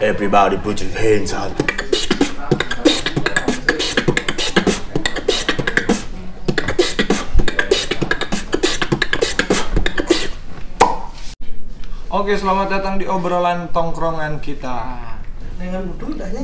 [0.00, 1.52] Everybody put your hands up.
[12.08, 14.96] Oke, selamat datang di obrolan tongkrongan kita.
[15.60, 16.40] Dengan wudhu dahnya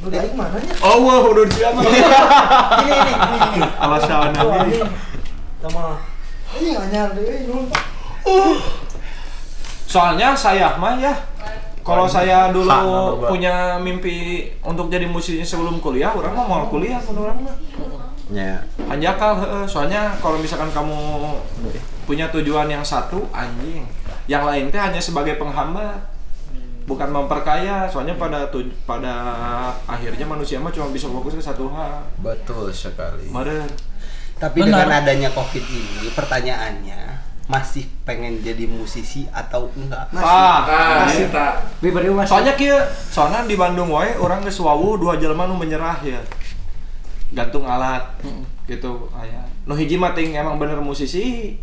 [0.00, 0.72] Udah mana nya?
[0.80, 1.84] Oh, wah, udah siapa?
[1.84, 3.68] Ini ini ini ini.
[3.76, 4.72] Alasan ini.
[4.72, 4.76] ini.
[5.60, 6.00] Sama
[6.56, 6.72] ini
[7.12, 7.68] deh nu.
[9.84, 11.12] Soalnya saya mah ya,
[11.84, 13.28] kalau saya dulu narkoba.
[13.28, 17.56] punya mimpi untuk jadi musisi sebelum kuliah, orang mah mau kuliah kan orang mah.
[18.32, 18.56] Ya.
[18.88, 19.64] Anjakal, heeh.
[19.68, 20.96] soalnya kalau misalkan kamu
[22.08, 23.84] punya tujuan yang satu, anjing.
[24.24, 26.16] Yang lain teh hanya sebagai penghambat.
[26.88, 29.12] Bukan memperkaya, soalnya pada tuj pada
[29.88, 32.04] akhirnya manusia mah cuma bisa fokus ke satu hal.
[32.20, 33.28] Betul sekali.
[33.28, 33.68] Maren.
[34.40, 34.88] Tapi Benar.
[34.88, 37.13] dengan adanya COVID ini, pertanyaannya
[37.44, 40.08] masih pengen jadi musisi atau enggak?
[40.16, 40.64] Ah,
[41.04, 41.28] Masih.
[41.28, 41.60] eta.
[41.76, 42.30] Pribadi masih.
[42.32, 42.78] Soalnya kieu,
[43.12, 46.20] soalnya di Bandung wae orang geus wawu dua jelema nu menyerah ya.
[47.36, 48.16] Gantung alat.
[48.64, 49.44] Gitu aya.
[49.68, 51.56] Nu hiji mah ting emang bener musisi.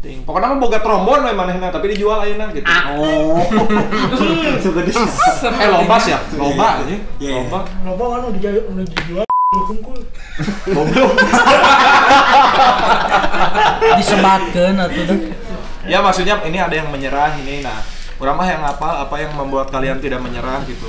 [0.00, 0.24] Ting.
[0.24, 2.64] Pokoknya mah boga trombon we manehna tapi dijual ayeuna gitu.
[2.96, 3.40] Oh.
[4.64, 4.92] Suka di
[5.64, 6.96] Eh loba sih ya, loba aja.
[7.20, 7.40] Iya.
[7.40, 7.64] Loba.
[7.84, 9.98] Loba kan udah dijual kungkul.
[10.70, 11.10] Goblok.
[13.98, 15.02] disematkan atau
[15.90, 17.82] ya maksudnya ini ada yang menyerah ini nah
[18.22, 20.86] orang mah yang apa apa yang membuat kalian tidak menyerah gitu.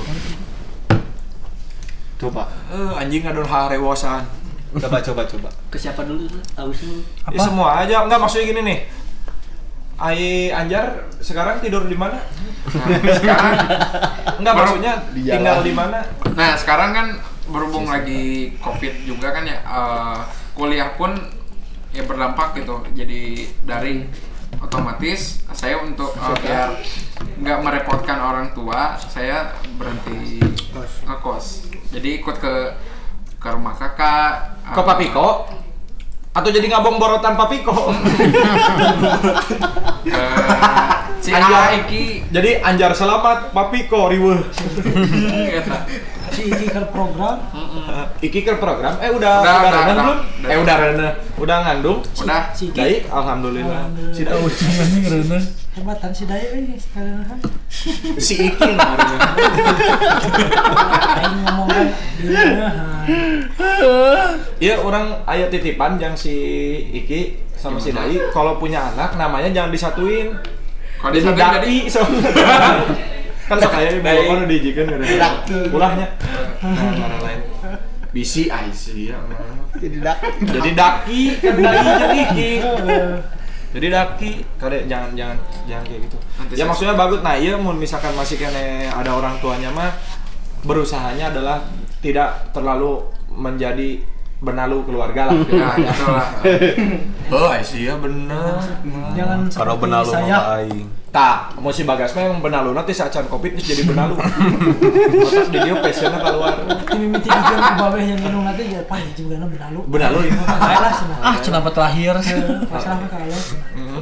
[2.22, 2.46] Coba.
[2.70, 4.22] Eh anjing ngadon harewosan.
[4.78, 5.48] coba coba coba.
[5.68, 7.02] ke siapa dulu tahu sih
[7.34, 8.78] Ya, semua aja enggak maksudnya gini nih.
[9.98, 12.22] Ai Anjar sekarang tidur di mana?
[13.18, 13.54] sekarang
[14.38, 15.98] Enggak maksudnya tinggal di mana?
[16.38, 17.06] nah sekarang kan
[17.52, 20.18] berhubung lagi covid juga kan ya eh,
[20.56, 21.12] kuliah pun
[21.92, 22.80] ya berdampak gitu.
[22.96, 24.08] Jadi daring
[24.58, 26.68] otomatis saya untuk eh, biar
[27.44, 30.40] nggak merepotkan orang tua saya berhenti
[31.04, 31.68] ngekos.
[31.92, 32.54] Jadi ikut ke
[33.42, 35.28] ke rumah kakak Ke eh, Papiko?
[36.32, 37.92] Atau jadi ngabong borotan Papiko?
[40.08, 40.24] ke
[41.22, 41.86] si Anjar.
[41.86, 42.02] Iki
[42.34, 44.42] jadi Anjar selamat Papiko riweuh.
[45.62, 45.86] Eta.
[46.32, 47.36] Si iki kan program.
[48.18, 50.18] Iki ke program eh udah Udah, udah, udah, belum?
[50.48, 51.12] Eh udah rendah.
[51.38, 51.98] Udah ngandung?
[52.02, 53.86] udah Si Iki Dai, alhamdulillah.
[54.10, 54.40] Si Dai.
[54.40, 55.38] anjing rene
[55.72, 57.40] hebatan si Daya ini sekarang.
[58.20, 59.08] Si Iki kemarin.
[61.20, 61.88] Aing ngomong.
[64.62, 66.32] Iya orang ayat titipan yang si
[66.92, 70.32] Iki sama si Dai kalau punya anak namanya jangan disatuin.
[71.10, 72.00] Disatuin Dai so.
[73.50, 74.00] kan sok aya Dai.
[74.00, 75.08] bawa kan dijikeun udah.
[75.18, 75.58] Daki.
[75.74, 76.06] Ulahnya.
[76.62, 77.40] Nah, cara lain.
[78.14, 79.18] Bisi sih ya.
[79.82, 80.18] Jadi dak.
[80.46, 82.48] Jadi daki kan Dai jadi.
[83.72, 86.18] Jadi daki, kade jangan jangan jangan kayak gitu.
[86.36, 87.24] Nanti ya saya- maksudnya bagus.
[87.24, 89.88] Nah, iya mun misalkan masih kene ada orang tuanya mah
[90.62, 91.64] berusahanya adalah
[92.04, 93.00] tidak terlalu
[93.32, 94.04] menjadi
[94.42, 95.38] benalu keluarga lah.
[95.62, 96.26] Nah, gitu lah.
[97.32, 98.58] Oh, sih ya bener.
[99.16, 100.36] Jangan Kalau seperti benar lu saya.
[100.36, 100.88] mah aing.
[101.12, 104.16] Tak, mau si Bagas mah emang benalu nanti saat covid terus jadi benalu.
[105.28, 106.56] Otak di dia passionnya keluar.
[106.96, 109.84] Mimiti dijieun ku babeh yang minum nanti ya pan juga na benalu.
[109.92, 110.40] Benalu ini.
[110.40, 111.18] Salah cenah.
[111.20, 112.16] ah kenapa terlahir
[112.64, 113.40] Pasrah kalau.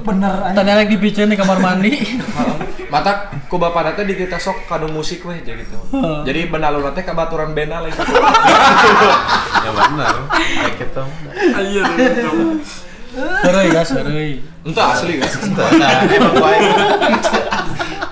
[0.06, 1.98] Bener tadi lagi dipicen di kamar mandi
[2.94, 5.82] Mata ku bapak nanti di kita sok kado musik weh jadi gitu.
[6.22, 7.98] Jadi benalu nanti kabaturan bena lagi.
[9.60, 10.14] Ya benar.
[10.30, 11.02] Kayak gitu.
[11.58, 11.84] Iya,
[13.16, 15.34] Heureuy guys heureuy Entah asli guys.
[15.56, 16.62] Nah, emang baik.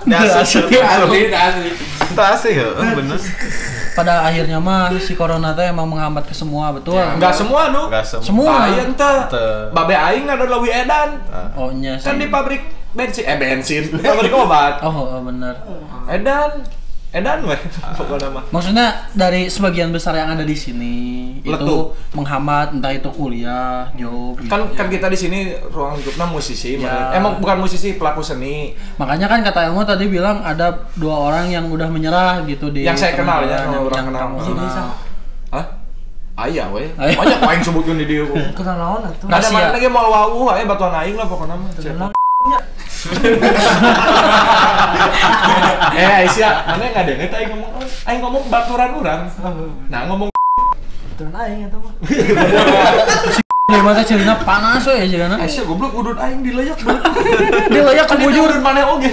[0.09, 1.71] Dasar asli, asli.
[2.09, 3.21] Itu asli ya, bener.
[3.99, 7.91] pada akhirnya mah si corona teh emang menghambat ke semua betul Enggak semua nu.
[7.91, 8.23] Enggak semua.
[8.23, 8.53] Semua.
[8.55, 9.13] Nah, iya ente.
[9.27, 9.47] Ente.
[9.75, 11.11] Babe aing ada Lewi Edan.
[11.59, 12.63] oh nya sih Kan di pabrik
[12.95, 13.91] bensin eh bensin.
[13.99, 14.79] Pabrik obat.
[14.87, 15.59] oh oh, bener
[16.07, 16.63] Edan.
[17.09, 17.57] Edan weh.
[17.97, 18.45] Pokoknya mah.
[18.53, 20.97] maksudnya dari sebagian besar yang ada di sini
[21.41, 21.77] itu
[22.13, 24.53] menghambat entah itu kuliah job gitu.
[24.53, 25.39] Kan kan kita di sini
[25.73, 27.17] ruang hidupnya musisi, Ya.
[27.17, 28.77] emang bukan musisi pelaku seni.
[29.01, 33.01] makanya kan kata Elmo tadi bilang ada dua orang yang udah menyerah gitu di Yang
[33.01, 34.29] saya kenal ya, teman-teman, orang yang kenal.
[34.45, 34.89] Jadi kenal.
[35.49, 35.67] Hah?
[36.39, 36.89] Ayah weh.
[37.25, 38.29] Banyak aing sebutkeun di dieu.
[38.53, 39.27] Kenal naon atuh.
[39.33, 42.13] Ada mana lagi mau wawu aya batuan aing lah pokoknya mah.
[45.99, 49.27] Eh Aisyah, mana enggak ada eta aing ngomong aing ngomong baturan urang.
[49.91, 50.31] Nah ngomong
[51.19, 51.95] Turun aing eta mah.
[53.69, 55.43] Dari mata cerita panas we jangan.
[55.43, 57.03] Aisyah goblok udun aing dileyak bener.
[57.75, 58.47] Dia layak ke Kan itu bujur.
[58.47, 59.11] udun mana oge.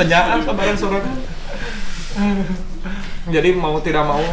[0.00, 1.16] Penyaan kabaran sorangan.
[3.28, 4.24] Jadi mau tidak mau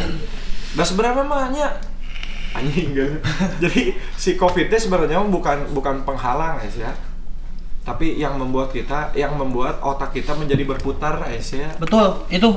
[0.69, 1.67] Nah sebenarnya mah nya
[2.55, 3.19] anjing enggak.
[3.63, 6.91] Jadi si Covid itu sebenarnya bukan bukan penghalang guys ya.
[7.81, 12.49] Tapi yang membuat kita yang membuat otak kita menjadi berputar ya Betul, itu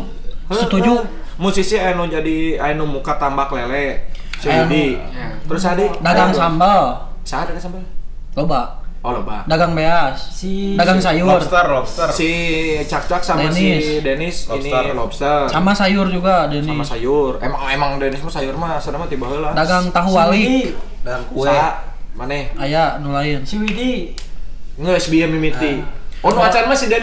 [0.50, 1.00] setuju.
[1.36, 4.04] musisi anu jadi anu muka tambak lele
[4.36, 4.46] si.
[4.46, 4.98] Widi.
[4.98, 5.32] Ya.
[5.42, 7.80] terus adi Dagang sambal, saat ada sambal
[8.34, 8.82] loba.
[9.00, 12.08] oh loba Dagang beas, Si dagang sayur, Lobster, lobster.
[12.12, 12.30] si
[12.84, 14.02] cak cak sama si Dennis.
[14.02, 14.84] Dennis ini Lobster.
[14.92, 16.68] lobster sama sayur juga Denny.
[16.68, 20.14] sama sayur emang emang Dennis mah sayur mah sana mah tiba heula Dagang tahu si
[20.14, 20.60] wali, Widi,
[21.00, 21.80] dan kue Sa,
[22.12, 23.40] maneh aya nu lain.
[23.42, 24.12] si Widi.
[24.80, 25.84] Nggak, biar mimiti.
[26.22, 27.02] Oh, nu acan mah si dan.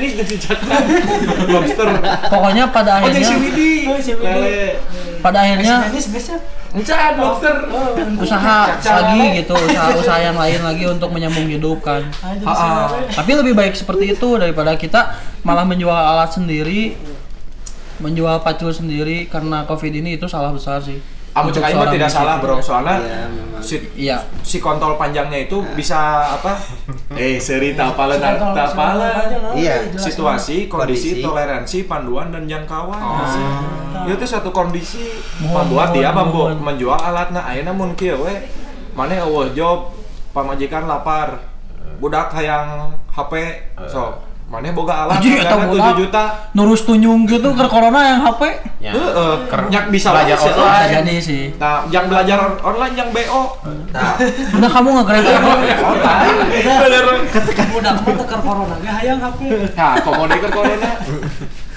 [1.52, 1.88] Lobster.
[2.32, 3.74] Pokoknya pada Oh, si akhirnya Widi.
[3.92, 4.80] Oh, si Widi.
[5.20, 6.34] Pada akhirnya Dennis biasa.
[6.70, 7.56] Encan, lobster.
[8.16, 12.08] usaha Caca lagi gitu, usaha usaha yang lain lagi untuk menyambung hidup kan.
[12.24, 12.88] Ah, ah.
[13.12, 16.96] Tapi lebih baik seperti itu daripada kita malah menjual alat sendiri,
[18.00, 21.04] menjual pacul sendiri karena covid ini itu salah besar sih.
[21.40, 22.60] Amu mah tidak salah, Bro.
[22.60, 23.22] Soalnya Iya,
[23.60, 24.18] si Iya.
[24.40, 25.98] si kontol panjangnya itu bisa
[26.32, 26.56] apa?
[27.20, 29.14] Eh, seri tapalen Si kontol- si kontol tapalen.
[29.14, 29.76] panjang, oh, Iya.
[29.94, 31.22] Situasi, kondisi, Kondisi.
[31.22, 32.96] toleransi, panduan dan jangkauan.
[32.96, 34.08] Oh.
[34.08, 38.32] Itu satu kondisi Mohon, membuat dia mampu menjual alatna ayeuna mun kieu we
[38.94, 39.92] maneh eueuh job
[40.32, 41.40] pamajikan lapar
[42.00, 43.34] budak hayang HP
[43.86, 44.16] so
[44.50, 45.94] maneh boga alat hargana budak.
[45.94, 48.42] 7 juta Nurus tunyung gitu ke corona yang HP.
[48.82, 48.92] Ya.
[48.98, 49.34] heeh
[49.70, 50.58] nyak bisa Belajar online.
[50.58, 51.44] Bisa jadi sih.
[51.56, 53.42] nah yang belajar online yang BO
[53.94, 54.18] nah
[54.58, 55.54] Udah kamu nge-grab apa?
[56.66, 57.22] online
[57.70, 59.40] Budak mah teker corona ge hayang HP.
[59.78, 60.90] nah komode ke corona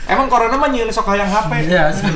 [0.02, 2.08] emang corona mah nyieun sok hayang HP Iya sih.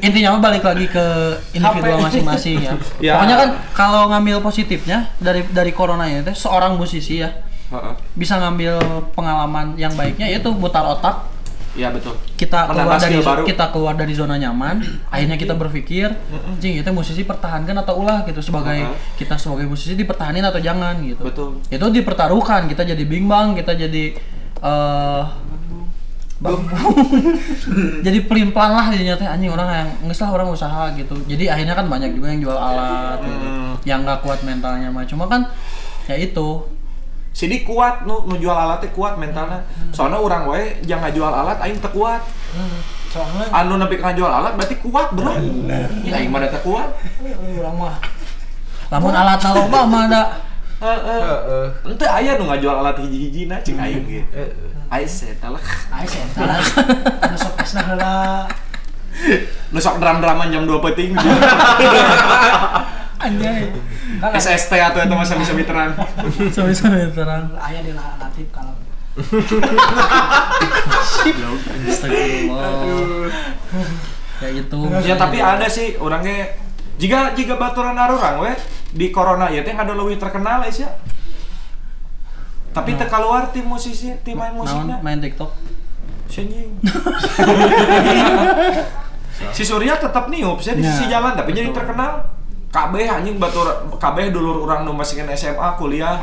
[0.00, 1.04] Intinya mah balik lagi ke
[1.50, 2.06] individual HP.
[2.06, 2.72] masing-masing ya.
[3.04, 3.12] Ya.
[3.18, 7.30] Pokoknya kan kalau ngambil positifnya dari dari corona ini teh seorang musisi ya
[8.14, 8.78] Bisa ngambil
[9.14, 11.34] pengalaman yang baiknya yaitu mutar otak.
[11.74, 12.14] Iya betul.
[12.38, 13.42] Kita keluar dari baru.
[13.42, 14.78] kita keluar dari zona nyaman
[15.14, 16.06] akhirnya kita berpikir
[16.62, 18.38] jing itu musisi pertahankan atau ulah gitu.
[18.38, 19.18] Sebagai Uh-uh.
[19.18, 21.26] kita sebagai musisi dipertahanin atau jangan gitu.
[21.26, 21.58] Betul.
[21.66, 24.14] Itu dipertaruhkan kita jadi bimbang kita jadi
[24.64, 25.24] eh
[28.06, 29.26] jadi pelin pelan lah jadinya teh.
[29.26, 31.16] Anjing orang yang nggak salah orang usaha gitu.
[31.26, 33.46] Jadi akhirnya kan banyak juga yang jual alat gitu.
[33.50, 33.74] Hmm.
[33.82, 35.02] yang nggak kuat mentalnya mah.
[35.08, 35.50] Cuma kan
[36.04, 36.73] ya itu
[37.34, 39.66] Sidi kuat nu, nu jual alatnya kuat mentalnya.
[39.90, 42.22] Soalnya orang wae jangan jual alat aing teu kuat.
[43.10, 45.34] Soalnya anu nepi ka jual alat berarti kuat bro.
[46.06, 46.94] Ya aing mah kuat.
[47.58, 47.98] Urang mah.
[48.94, 50.22] Lamun alat loba mah ada.
[50.78, 51.66] Heeh.
[51.90, 54.30] Ente aya nu ngajual alat hiji-hiji na cing aing gitu.
[54.94, 56.38] Aing seta lah Ais eta.
[57.18, 58.14] Anu sok esna heula.
[59.72, 61.14] nu sok dram-draman jam 2 peuting
[63.24, 63.72] Anjay.
[64.20, 65.96] SST atau eta mah sami-sami terang
[66.52, 68.76] sampai sampai terang aya di la- latif kalau
[71.88, 72.68] Astagfirullah.
[74.42, 74.78] Ya itu.
[75.06, 76.50] ya tapi ada sih orangnya
[76.98, 78.52] jika jika baturan arurang we
[78.94, 80.90] di corona ya teh ada lebih terkenal ya
[82.74, 85.54] tapi teu keluar tim musisi tim main Naon musiknya main TikTok.
[86.34, 86.74] Anjing.
[89.54, 92.33] si Surya tetap niup sih di sisi jalan tapi jadi terkenal.
[92.74, 96.18] KB anjing batur KB dulur orang nu masihkeun SMA kuliah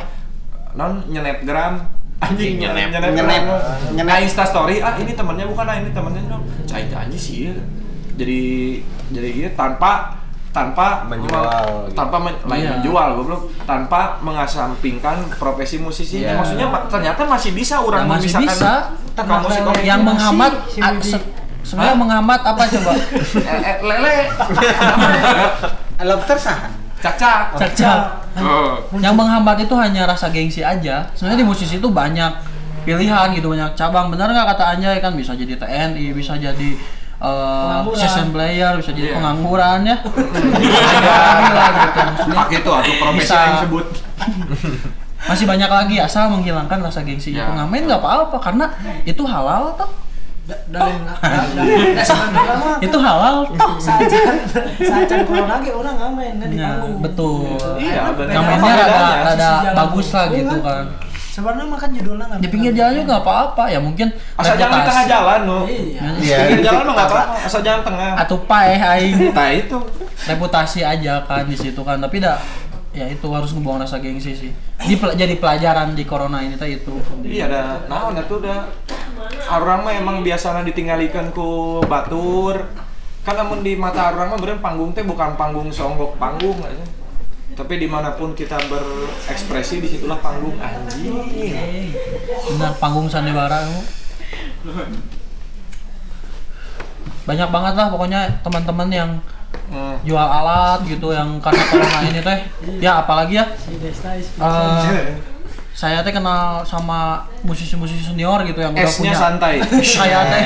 [0.74, 1.80] non nyenet gram
[2.20, 2.92] anjing Nyenep.
[2.92, 3.42] nyenet Nyenep.
[3.42, 3.96] gram.
[3.96, 4.06] Nyenep.
[4.06, 6.44] Nah, Insta story ah ini temannya bukan ah ini temannya dong.
[6.66, 7.56] Cai anjing sih ya.
[8.14, 8.42] Jadi
[9.10, 10.20] jadi gitu tanpa
[10.52, 12.72] tanpa Menjual, me- tanpa men- lain Iya.
[12.76, 16.38] menjual goblok tanpa mengasampingkan profesi musisinya Iya.
[16.38, 18.72] maksudnya ma- ternyata masih bisa orang Ya, masih bisa.
[19.16, 19.64] tentang musik.
[19.80, 20.54] Yang Masih, menghambat
[21.64, 22.92] sebenarnya menghambat apa coba?
[23.48, 24.16] eh, eh, lele
[26.04, 26.70] lobster sah
[27.02, 28.00] cacak Cacak.
[28.38, 28.78] Oh.
[29.02, 31.10] Yang menghambat itu hanya rasa gengsi aja.
[31.18, 32.30] Sebenarnya di musisi itu banyak
[32.86, 34.14] pilihan gitu, banyak cabang.
[34.14, 36.70] Benar nggak kata Anjay kan bisa jadi TNI, bisa jadi
[37.18, 39.16] uh, season player, bisa jadi Iya.
[39.18, 39.98] pengangguran ya.
[39.98, 42.30] Lah gitu.
[42.32, 43.86] Pakai itu atau profesi yang sebut
[45.22, 47.46] masih banyak lagi asal menghilangkan rasa gengsi Ya.
[47.46, 48.66] itu ngamen nggak apa-apa karena
[49.06, 49.90] itu halal toh
[50.42, 50.90] Mah
[52.82, 54.36] itu halal toh sajan
[54.76, 56.98] sajan corona ge orang ngamen kan di Ya, panggung.
[57.00, 57.46] betul.
[57.78, 58.34] Iya, benar.
[58.34, 60.66] beda ngamennya rada rada bagus lah panggung gitu kan.
[60.66, 60.86] kan
[61.32, 62.42] Sebenarnya mah kan judulnya ngamen.
[62.42, 66.02] di pinggir jalan juga nggak apa-apa ya mungkin asal jangan di tengah jalan nu Iya.
[66.18, 66.38] Iya.
[66.44, 69.78] pinggir jalan mah nggak apa-apa asal jangan tengah atau paeh aing nah itu
[70.22, 72.36] reputasi aja kan di situ kan tapi dah
[72.92, 74.52] ya itu harus ngebuang rasa gengsi sih.
[74.84, 77.00] Di pel- jadi pelajaran di corona ini teh itu.
[77.24, 78.68] Iya dah nah itu udah
[79.52, 82.68] orang mah emang biasanya ditinggalikan ku batur.
[83.22, 86.86] Kan namun di mata orang mah bener panggung teh bukan panggung songgok panggung aja
[87.52, 91.92] tapi di mana pun kita berekspresi di situlah panggung anjing.
[92.48, 93.68] Benar panggung sandiwara
[97.22, 99.10] banyak banget lah pokoknya teman-teman yang
[99.72, 99.96] Hmm.
[100.04, 102.40] jual alat gitu yang karena corona ini teh
[102.84, 105.16] ya apalagi ya eh,
[105.72, 109.64] saya teh kenal sama musisi-musisi senior gitu yang udah punya santai.
[109.96, 110.44] saya teh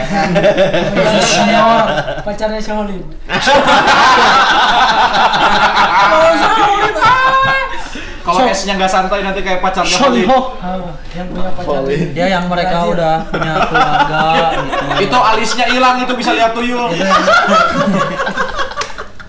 [0.94, 1.86] musisi senior
[2.22, 3.02] Pacarnya Shaolin.
[8.26, 9.98] Kalau So- S-nya nggak santai nanti kayak pacarnya.
[10.02, 10.26] Holly.
[10.26, 10.82] Ah,
[11.14, 11.86] yang punya pacar.
[12.18, 14.22] ya yang mereka udah punya keluarga
[14.58, 16.90] gitu Itu alisnya hilang itu bisa lihat tuyul.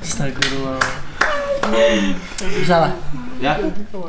[0.06, 0.78] Astagfirullah
[2.56, 2.92] bisa lah
[3.36, 3.52] Ya.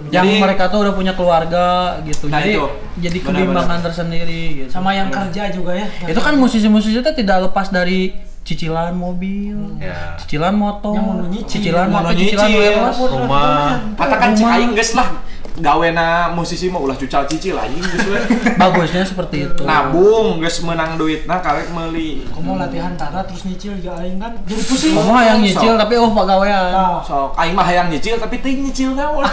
[0.07, 2.63] yang Jadi- mereka tuh udah punya keluarga gitu Nah, jadi itu.
[3.03, 5.83] jadi kebimbangan tersendiri gitu Sama yang kerja juga ya.
[5.83, 8.15] itu kan musisi-musisi itu tidak lepas dari
[8.47, 10.15] cicilan mobil, Ya.
[10.15, 11.51] cicilan motor, Yang mau nyicil.
[11.51, 12.63] cicilan Mau motor, cicilan nyicil.
[12.63, 12.95] welas.
[12.95, 13.67] Rumah.
[13.99, 14.51] Katakan Rumah.
[14.55, 15.09] aing geus lah.
[15.57, 18.19] Gawena musisi mah ulah cucal cicil anjing geus we.
[18.61, 19.65] Bagusnya seperti itu.
[19.65, 22.21] Nabung geus menang duit nah karek meuli.
[22.29, 24.93] Kamu latihan tara terus nyicil ya aing kan jadi pusing.
[24.93, 26.69] Kamu yang nyicil tapi oh pegawaian.
[26.69, 29.25] Nah, Sok aing mah hayang nyicil tapi teuing nyicil naon.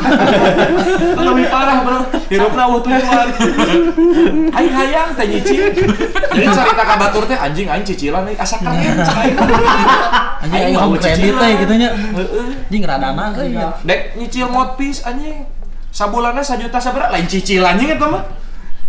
[1.28, 2.00] Lebih parah, Bro.
[2.32, 3.28] Hirupna eueuh tujuan.
[4.56, 5.76] Aing hayang teh nyicil.
[6.32, 8.96] Jadi cerita ka batur teh anjing aing cicilan euy asa keren.
[10.40, 11.36] Anjing Aing aing mau cicilan.
[11.36, 11.90] teh gitu nya.
[11.92, 12.46] Heeh.
[12.64, 13.52] Anjing radana euy.
[13.52, 13.68] Iya.
[13.84, 15.44] Dek nyicil modpiece anjing.
[15.94, 18.26] Sabulanna sajuta sabaraha lain cicil anjing eta mah.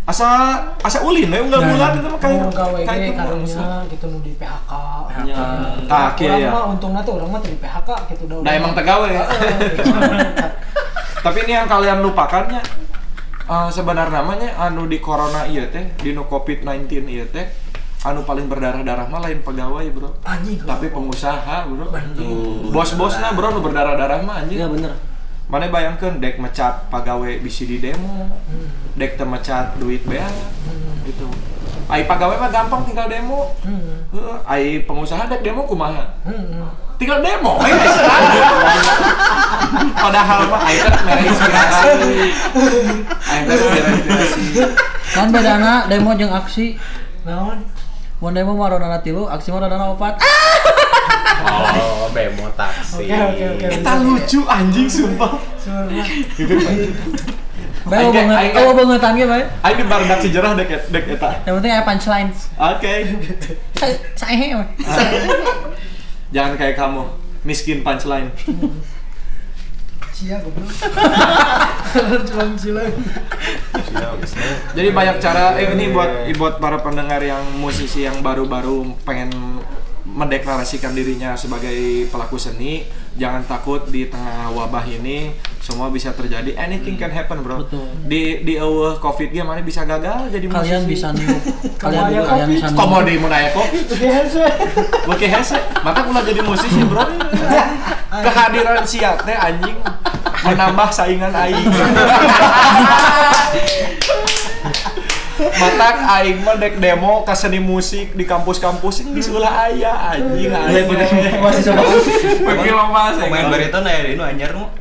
[0.10, 3.22] Asa asa ulin we unggal bulan eta mah kayak mau gawe kayak ge kumaha.
[3.30, 4.72] karunya gitu nu di PHK.
[5.14, 5.40] PHK.
[5.86, 6.50] Ah, kieu ya.
[6.50, 8.42] mah untungnya tuh orang mah di PHK gitu udah.
[8.42, 9.24] Nah emang tegawe ya.
[11.26, 12.62] Tapi ini yang kalian lupakannya
[13.54, 17.46] eh, sebenarnya namanya anu di corona iya teh, di nu COVID-19 iya teh,
[18.02, 20.10] anu paling berdarah-darah mah lain pegawai, Bro.
[20.26, 20.58] Anjing.
[20.66, 21.90] Tapi pengusaha, Bro.
[22.74, 24.58] Bos-bosna, Bro, nu berdarah-darah mah anjing.
[24.58, 24.94] Iya bener.
[25.46, 28.26] Mana bayangkan dek mecat pegawai bisi di demo,
[28.98, 30.26] dek teu mecat duit bea,
[31.06, 31.30] gitu.
[31.86, 33.54] Ai pegawai mah gampang tinggal demo.
[33.62, 34.42] Hmm.
[34.50, 36.18] Ai pengusaha dek demo kumaha?
[36.26, 36.66] Hmm.
[36.96, 37.92] tinggal demo guys
[40.00, 41.90] padahal mah aing teh mere inspirasi
[43.44, 44.44] teh mere inspirasi
[45.16, 46.76] Kan bedana demo jeung aksi.
[47.24, 47.64] Naon?
[48.20, 50.20] Mun demo mah rodana tilu, aksi mah rodana opat.
[51.46, 53.06] Oh, bemo taksi.
[53.06, 53.66] Oke oke oke.
[53.72, 56.06] eta lucu anjing sumpah Sumpah.
[57.86, 59.44] Aing ge- banget, oh bangetan ge bae.
[59.62, 62.30] aing di barudak sejarah dek dek eta Yang penting aya punchline.
[62.58, 62.94] oke
[64.16, 64.66] Saehe we.
[66.32, 67.02] jangan kayak kamu
[67.42, 68.34] miskin punchline
[70.10, 70.72] Cia goblok.
[72.26, 72.88] Cuman cilang.
[74.72, 79.60] jadi banyak cara eh ini buat buat para pendengar yang musisi yang baru-baru pengen
[80.16, 81.76] mendeklarasikan dirinya sebagai
[82.08, 87.64] pelaku seni jangan takut di tengah wabah ini semua bisa terjadi anything can happen bro
[87.64, 87.84] Betul.
[88.04, 90.92] di di eueuh covid ge mana bisa gagal jadi Kalian musisi.
[90.94, 91.42] bisa niup.
[91.82, 92.78] Kalian juga kalian bisa niup.
[92.78, 94.46] komo di mun aya covid Oke hese.
[95.04, 97.04] Oke hese, maka ulah jadi musisi bro.
[98.16, 99.76] Kehadiran siat teh anjing
[100.46, 101.68] menambah saingan aing.
[105.36, 110.88] Matak aing mah dek demo ka seni musik di kampus-kampus ini ulah aya anjing aya
[111.44, 111.84] Masih coba.
[112.40, 113.28] Pergi lomba saya.
[113.28, 114.72] Pemain bariton aya di nu anyar nu.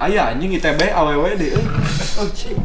[0.00, 1.64] Aya anjing ITB awewe di euy.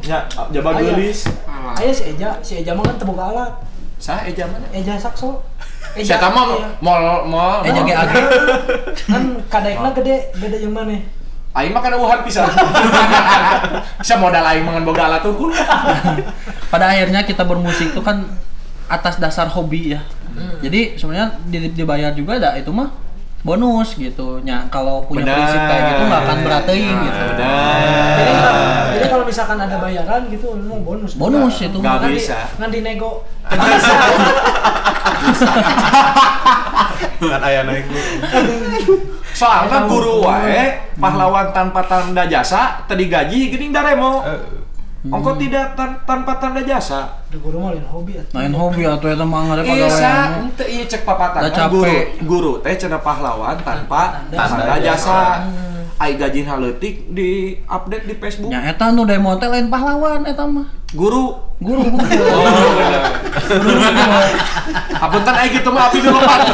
[0.08, 0.24] Nya
[0.56, 0.96] jabat Aya.
[0.96, 1.28] geulis.
[1.44, 1.76] Alah.
[1.76, 3.54] Aya si Eja, si Eja mah kan terbuka alat.
[4.00, 4.68] Sah eja mana?
[4.72, 5.44] Eja sakso.
[6.00, 6.68] Saya mah iya.
[6.80, 7.60] mall mall.
[7.64, 8.22] Jadi age.
[9.12, 10.96] kan kadekna gede beda jeung mana
[11.54, 12.50] Aing mah kana uhan pisan.
[14.02, 15.54] Bisa modal aing mangan boga alat unggul.
[16.68, 18.26] Pada akhirnya kita bermusik itu kan
[18.88, 20.02] atas dasar hobi ya.
[20.60, 22.90] Jadi sebenarnya di- dibayar juga dah itu mah
[23.42, 24.42] bonus gitu.
[24.42, 25.36] Nya kalau punya Benar.
[25.38, 27.22] prinsip kayak gitu nggak akan beratain gitu.
[27.38, 27.46] jadi,
[28.34, 28.56] Benar.
[28.90, 30.48] jadi kalau misalkan ada bayaran gitu
[30.80, 32.02] bonus Bonus itu Nggak mah.
[32.02, 32.38] Ngan di- bisa.
[37.20, 37.86] Kan aya naik
[39.34, 40.64] Soalnya guru wae
[40.96, 44.22] pahlawan tanpa tanda jasa tadi gaji geuning daremo.
[45.04, 47.20] Ongko tidak tan- tanpa tanda jasa.
[47.28, 48.32] Udah guru mah lain hobi atuh.
[48.32, 50.40] Main hobi atau eta mah ngare Iya, sa, pegawai.
[50.40, 51.92] ente iya cek papatan guru.
[52.24, 54.86] Guru teh cenah pahlawan tanpa Tanda tanda jasa.
[54.86, 55.20] jasa.
[56.02, 58.50] Ai gajina leutik di update di Facebook.
[58.50, 60.68] Nya eta nu demo teh lain pahlawan eta mah.
[60.94, 61.38] Guru.
[61.64, 61.84] Guru.
[61.84, 63.04] Oh, bener.
[65.00, 66.40] Apunten ai gitu mah api dulu Pak.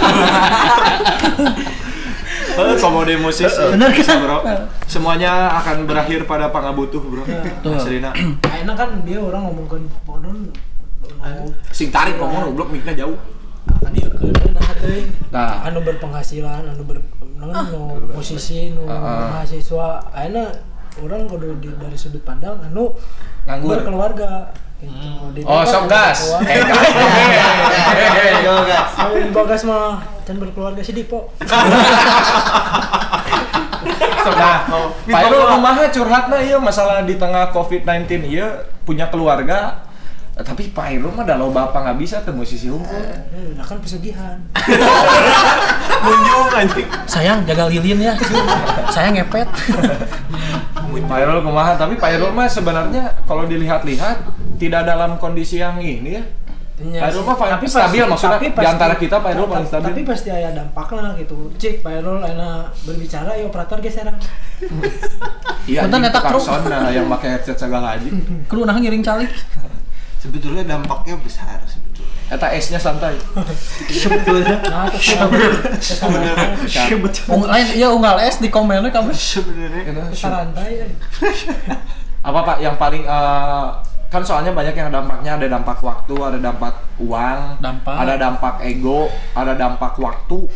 [2.60, 3.56] Eh, komode musisi.
[3.56, 4.20] Bener kan?
[4.20, 4.44] Bro.
[4.84, 7.24] Semuanya akan berakhir pada pangabutuh, Bro.
[7.24, 7.72] Betul.
[7.72, 8.12] Aslina.
[8.52, 10.52] Ayeuna kan dia orang ngomongkeun bodon
[11.72, 13.16] Sing tarik ngomong goblok miknya jauh.
[15.30, 15.68] Nah.
[15.70, 16.98] Anu berpenghasilan anu ber
[17.38, 17.82] naon nu
[18.14, 20.02] musisi nu mahasiswa.
[20.12, 20.50] Ayeuna
[21.00, 22.94] orang kudu di, dari sudut pandang anu
[23.46, 23.80] Nganggur.
[23.80, 24.52] berkeluarga.
[24.80, 24.96] Gitu.
[25.36, 26.40] Di Oh, sok gas.
[26.40, 26.56] Eh,
[28.72, 28.90] gas.
[28.96, 31.28] Kalau di Bagas mah can berkeluarga si Dipo.
[34.30, 34.62] Nah,
[35.10, 38.46] Pak Irul kumaha curhatna ieu masalah di tengah COVID-19 ieu
[38.86, 39.89] punya keluarga
[40.40, 42.96] tapi Pak Irul mah da loba apa nggak bisa tuh musisi unggul.
[42.96, 44.40] Eh, udah kan pesugihan.
[46.06, 46.88] Munjung anjing.
[47.04, 48.16] Sayang jaga lilin ya.
[48.88, 49.48] Saya ngepet.
[51.10, 54.18] Pak Irul kumaha tapi Pak Irul mah sebenarnya kalau dilihat-lihat
[54.62, 56.24] tidak dalam kondisi yang ini ya.
[56.80, 59.92] Iya Pak mah paling stabil maksudnya di antara kita Pak Irul paling stabil.
[59.92, 61.52] Tapi pasti ada dampaknya gitu.
[61.60, 64.16] Cik, Pak Irul enak berbicara, ya operator geseran.
[65.68, 65.92] Iya.
[65.92, 68.08] Carson, nah, yang pakai headset segala aja.
[68.48, 69.28] Kru nah ngiring calik.
[70.20, 72.12] Sebetulnya dampaknya besar sebetulnya.
[72.30, 73.16] Eta S-nya santai.
[73.88, 74.60] Sebetulnya.
[74.68, 74.92] Nah,
[75.80, 76.36] sebenarnya
[77.32, 79.16] Ung, lain iya unggal es di komennya kamu.
[79.16, 80.12] Sebenarnya.
[80.12, 80.86] sarantai.
[80.86, 80.92] eh.
[82.20, 83.68] Apa Pak yang paling eh,
[84.10, 87.94] kan soalnya banyak yang dampaknya ada dampak waktu, ada dampak uang, Dampak.
[87.96, 89.08] ada dampak ego,
[89.38, 90.50] ada dampak waktu,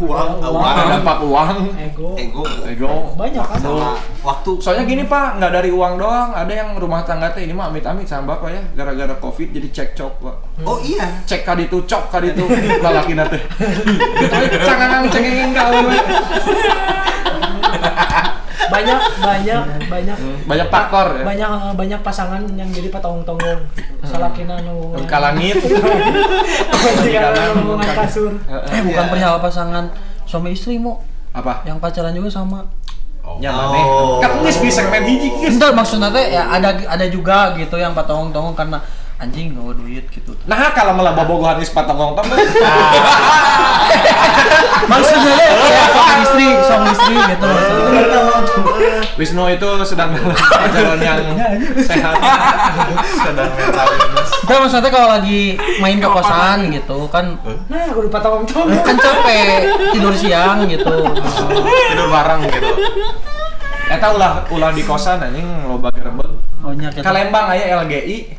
[0.00, 0.64] Uang, Uang.
[0.64, 2.08] ada uang, dampak uang, Ego.
[2.16, 2.88] ego, ego.
[3.20, 3.60] Banyak kan?
[3.60, 4.50] sama waktu.
[4.56, 8.08] Soalnya gini Pak, nggak dari uang doang, ada yang rumah tangga teh ini mah amit-amit
[8.08, 10.36] sama Bapak ya, gara-gara Covid jadi cekcok Pak.
[10.64, 11.20] Oh iya.
[11.28, 12.48] Cek kaditu cok kaditu
[12.80, 13.42] lalaki teh.
[14.32, 15.96] Tapi cangangan cengengin ka we.
[18.70, 20.16] Banyak, banyak, banyak.
[20.46, 21.24] Banyak faktor ya.
[21.26, 23.60] Banyak eh, banyak pasangan yang jadi patong-tongong.
[24.00, 24.94] Salakina nu.
[25.04, 25.58] Ka langit.
[27.04, 28.32] Jika ngomong kasur.
[28.48, 29.10] Eh bukan Iya.
[29.10, 29.84] perihal pasangan
[30.24, 31.62] suami istri mau Apa?
[31.64, 32.62] yang pacaran juga sama.
[33.20, 33.84] Nyaman nih.
[33.84, 34.18] Oh.
[34.18, 35.54] Kan geus di segmen hiji geus.
[35.54, 38.78] Entar maksudnya teh ya ada ada juga gitu yang patong-tongong karena
[39.20, 40.32] anjing nggak duit gitu.
[40.48, 42.24] Nah, kalau malah bobogohan geus patong tong
[44.90, 47.48] Maksudnya teh ya suami istri, suami istri gitu.
[49.20, 51.20] Wisnu itu sedang dalam perjalanan yang
[51.84, 52.16] sehat.
[53.20, 53.86] sedang mental.
[54.40, 57.36] Entar maksudnya kalau lagi main ke kosan gitu kan
[57.68, 58.82] Nah, aku lupa tongong-tongong.
[58.82, 60.96] kan capek tidur siang gitu.
[61.92, 62.68] Tidur bareng gitu.
[63.90, 66.29] Eta ulah ulah di kosan anjing loba gerebeg.
[66.60, 67.00] Oh nya gitu.
[67.00, 68.36] Kalembang aya LGI.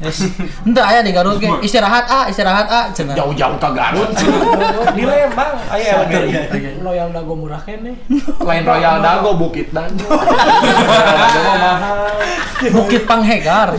[0.68, 3.18] Ente aya di Garut ge istirahat ah, istirahat ah cenah.
[3.18, 4.14] Jauh-jauh ke Garut.
[4.98, 6.86] di Lembang aya LGI.
[6.86, 7.98] Loyal dago murah kene.
[8.46, 10.06] Lain Royal Dago Bukit Dago.
[12.78, 13.74] Bukit Panghegar.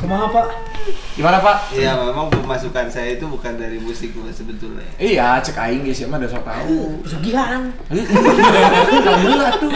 [0.00, 0.46] Kumaha, Pak?
[1.12, 1.76] Gimana Pak?
[1.76, 4.88] Iya, memang pemasukan saya itu bukan dari musik gua sebetulnya.
[4.96, 7.04] Iya, cek aing geus ya mah udah sok tahu.
[7.04, 7.68] Pesugihan.
[7.92, 9.68] Alhamdulillah tuh.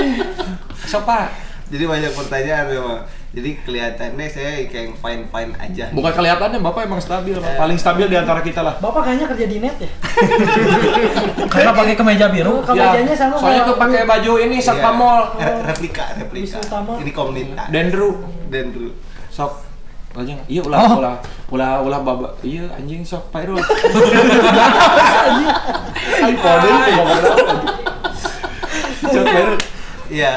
[0.89, 1.29] Sok Pak.
[1.69, 3.05] Jadi banyak pertanyaan memang.
[3.35, 5.91] Jadi kelihatannya saya kayak fine fine aja.
[5.91, 7.59] Bukan kelihatannya Bapak emang stabil, Pak.
[7.59, 8.79] paling stabil di antara kita lah.
[8.79, 9.91] Bapak kayaknya kerja di net ya?
[11.53, 12.63] Karena pakai kemeja biru.
[12.63, 14.65] Kemejanya sama soalnya tuh pakai baju ini Iya.
[14.65, 15.35] satpam mall.
[15.35, 16.63] Re- replika, replika.
[16.95, 17.67] Ini komunitas.
[17.69, 18.23] Dendru.
[18.47, 18.95] Dan dulu.
[19.29, 19.67] Sok.
[20.15, 21.03] Anjing, iya ulah Oh.
[21.03, 21.15] ulah
[21.51, 22.29] ulah ulah baba.
[22.39, 23.59] Iya anjing sok Pak Irul.
[26.23, 27.31] Ayo kode itu ngomong apa?
[29.05, 29.27] Sok.
[30.07, 30.33] Iya,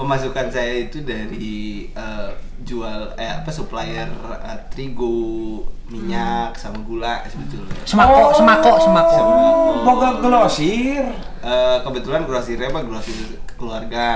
[0.00, 2.30] pemasukan saya itu dari eh,
[2.64, 5.60] jual eh apa supplier eh, terigu,
[5.92, 7.76] minyak sama gula sebetulnya.
[7.84, 9.20] Semako, semako, semako.
[9.20, 11.04] Oh, boga glosir.
[11.44, 14.08] Eh, kebetulan grosirnya apa grosir keluarga.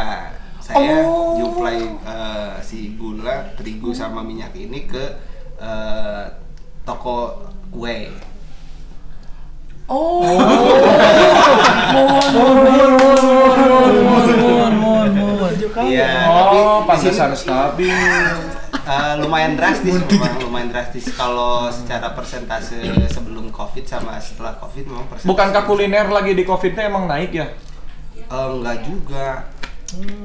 [0.65, 1.37] Saya Oh.
[1.37, 5.05] juplai eh, si gula, terigu sama minyak ini ke
[5.61, 6.25] eh,
[6.89, 8.09] toko kue.
[9.85, 10.25] Oh.
[15.67, 17.91] Iya, Oh, tapi pantesan stabil.
[18.93, 22.77] eh, lumayan drastis memang lumayan drastis kalau secara persentase
[23.09, 27.49] sebelum covid sama setelah covid memang persentase Bukankah kuliner lagi di Covid-nya emang naik ya?
[28.15, 29.49] Eh, enggak juga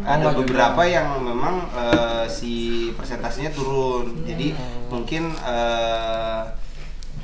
[0.02, 0.40] ada enggak juga.
[0.44, 2.54] beberapa yang memang eh, si
[2.92, 4.52] persentasenya turun jadi
[4.90, 6.42] mungkin eh,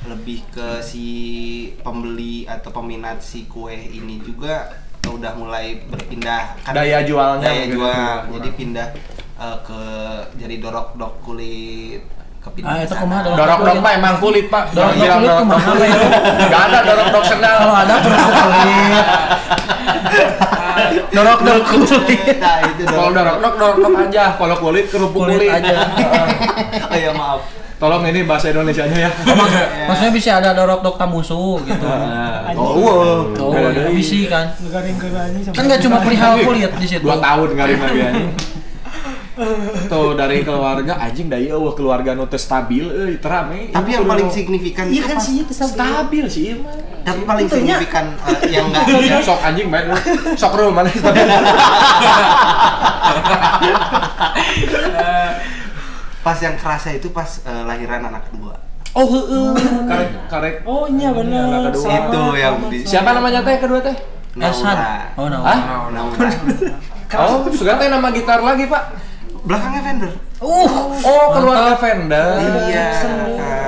[0.05, 1.07] lebih ke si
[1.81, 4.69] pembeli atau peminat si kue ini juga
[5.07, 8.87] udah mulai berpindah Daya jualnya daya mungkin jual jadi pindah
[9.35, 9.79] eh, ke
[10.35, 12.01] jadi dorok dok kulit
[12.39, 13.37] ke pindah Ah, itu kumaha dorok?
[13.37, 14.63] Dorok dok mah emang kulit pak.
[14.69, 15.89] Dorok dok bilang kulit dorok dok kumaha, kulit.
[16.45, 17.55] Gak ada dorok dok sendal.
[17.57, 19.05] Kalau ada kerupuk kulit.
[21.09, 22.21] Dorok dok kulit.
[22.37, 24.23] nah itu Kalau dorok dok dorok dok aja.
[24.37, 25.51] Kalau kulit kerupuk Kulit kulit.
[25.57, 25.75] aja.
[26.93, 27.41] oh ya maaf
[27.75, 29.11] Tolong ini bahasa Indonesia nya ya.
[29.91, 31.83] Maksudnya bisa ada dorok dok tamusu gitu.
[31.83, 33.27] Nah, Oh, wow.
[33.35, 33.51] Oh,
[33.91, 34.55] bisi kan.
[35.51, 37.03] Kan nggak cuma perihal kulit di situ.
[37.03, 38.31] Dua tahun kali lagi anjing.
[39.91, 43.67] Tuh dari keluarga anjing dari eueuh keluarga nu teu stabil euy terame.
[43.67, 46.71] tapi yang paling signifikan Iya kan sih itu stabil sih mah.
[47.03, 49.95] tapi paling signifikan eh, yang enggak sok anjing lu.
[50.39, 51.27] Sok mana stabil.
[56.25, 58.57] pas yang kerasa itu pas eh, lahiran anak kedua
[58.95, 59.51] Oh heeh.
[59.91, 60.55] Karek karek.
[60.63, 61.51] Oh iya benar.
[61.51, 61.83] Anak kedua.
[61.83, 62.87] Selamat, Itu yang di-.
[62.87, 63.91] Siapa namanya teh kedua teh?
[64.39, 65.11] Naura.
[65.19, 65.27] Oh?
[65.27, 66.27] Nah, nah, Naura.
[67.19, 68.83] Oh, sudah teh nama gitar lagi, Pak.
[69.43, 70.11] Belakangnya Fender.
[70.39, 72.39] Uh, Oh, keluarga Fender.
[72.71, 72.87] Iya.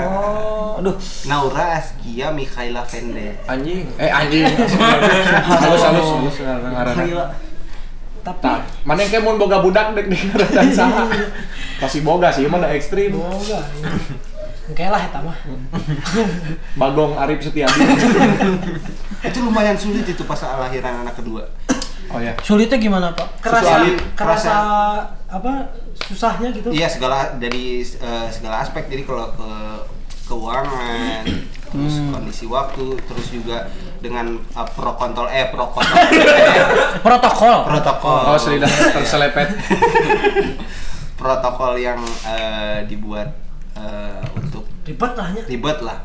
[0.07, 0.95] Oh, aduh,
[1.27, 3.35] Naura Askia Mikhaila Fender.
[3.51, 3.83] anjing.
[3.99, 4.47] Eh, anjing.
[5.59, 6.35] Halus halus halus.
[8.27, 11.07] Tapi Tah, mana yang kayak mau boga budak dek di ngaran saha.
[11.79, 13.15] Pasti boga sih, mana ekstrim.
[13.15, 13.63] boga.
[14.75, 15.37] Kayak lah eta mah.
[16.81, 17.87] Bagong Arif Setiadi.
[19.31, 21.47] Itu lumayan sulit itu pas lahiran anak kedua.
[22.07, 22.35] Oh ya.
[22.39, 23.43] sulitnya gimana, Pak?
[23.43, 23.97] Kerasa Sulit.
[24.15, 24.55] kerasa
[25.27, 25.71] apa
[26.07, 26.71] susahnya gitu.
[26.71, 29.49] Iya segala dari eh, segala aspek jadi kalau ke
[30.27, 31.23] keuangan
[31.67, 36.03] terus kondisi waktu terus juga dengan eh, pro kontrol eh pro kontrol
[37.05, 37.57] Protokol.
[37.65, 39.49] protokol Oh, selidah terselepet.
[41.15, 43.29] protokol yang eh, dibuat
[43.73, 45.43] eh, untuk Ribet lah nya.
[45.43, 45.99] ribet lah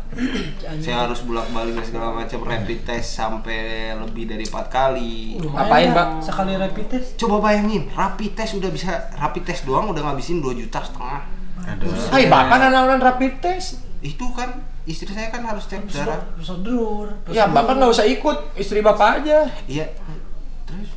[0.76, 5.62] saya harus bolak balik dan segala macam rapid test sampai lebih dari empat kali Lumayan
[5.62, 6.06] Apain, lah, Pak?
[6.26, 7.08] Sekali rapid test.
[7.14, 11.22] coba bayangin rapid test udah bisa rapid test doang udah ngabisin 2 juta setengah
[12.10, 13.78] Hai, bapak nanaonan rapid test.
[14.02, 14.50] itu kan
[14.84, 17.06] istri saya kan harus cek darah Prosedur.
[17.28, 19.46] Ya, bapak nggak usah ikut, istri bapak aja.
[19.64, 19.86] iya
[20.64, 20.90] terus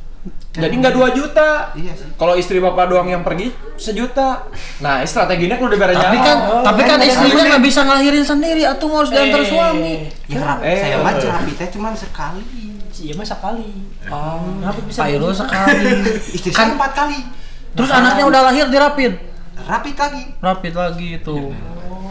[0.52, 1.70] Jadi nggak 2 juta.
[1.72, 4.48] iya sih Kalau istri bapak doang yang pergi sejuta.
[4.80, 8.24] Nah, strateginya kalau udah beres Tapi kan, Oh, tapi kan kan istrinya nggak bisa ngelahirin
[8.24, 9.94] sendiri, atau mau harus diantar Eh, suami.
[10.26, 10.78] ya Eh.
[10.80, 12.42] saya mah rapid test cuma sekali
[12.96, 13.68] Iya mah sekali.
[14.08, 14.56] Oh.
[14.64, 14.98] Rapid bisa.
[14.98, 15.84] Pak Irul sekali.
[16.36, 17.20] istri Kan- saya empat kali
[17.76, 19.12] Terus anaknya udah lahir di rapid.
[19.62, 21.36] rapid lagi Rapid lagi itu.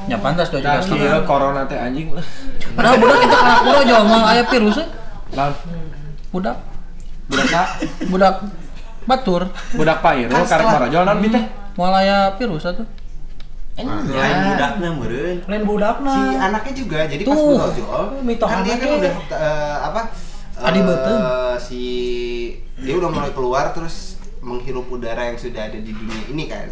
[0.05, 1.01] Ya pantas dua juta setengah.
[1.01, 2.25] iya corona teh anjing lah.
[2.73, 4.85] Padahal budak kita anak budak jual mau aya virusnya.
[5.31, 5.51] Lan,
[6.29, 6.55] Budak,
[7.25, 7.63] budak ka,
[8.05, 8.35] budak
[9.03, 9.41] batur.
[9.71, 11.43] budak karek setelah- marajol naon bi teh?
[11.75, 12.87] Mau aya virus atuh.
[13.75, 13.97] lain
[14.47, 16.07] budaknya meureun Lain budakna.
[16.07, 17.55] si anaknya juga jadi pas Tuh.
[17.59, 20.01] brojol Mitoh kan dia kan udah eh, apa
[20.57, 21.19] Adi eh, beuteun.
[21.59, 21.81] si
[22.77, 26.71] dia udah mulai keluar terus menghirup udara yang sudah ada di dunia ini kan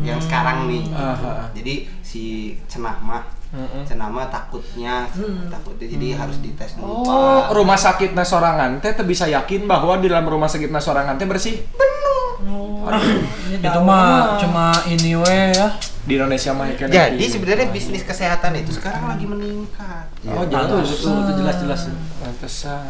[0.00, 1.54] yang sekarang nih Aha.
[1.54, 2.22] jadi si
[2.66, 3.22] cenah mah
[3.82, 5.06] cenah mah takutnya
[5.46, 7.54] takutnya jadi harus dites dulu Oh, Pak.
[7.54, 11.62] rumah sakit sorangan teh teh bisa yakin bahwa di dalam rumah sakit sorangan teh bersih.
[12.38, 15.68] Ini Itu tahu mah cuma ini we ya.
[16.02, 16.88] Di Indonesia mah kan.
[16.88, 20.88] jadi sebenarnya bisnis kesehatan itu sekarang lagi meningkat Oh, Betul, jelas.
[20.88, 21.80] betul, betul, jelas-jelas.
[22.18, 22.88] Pantesan.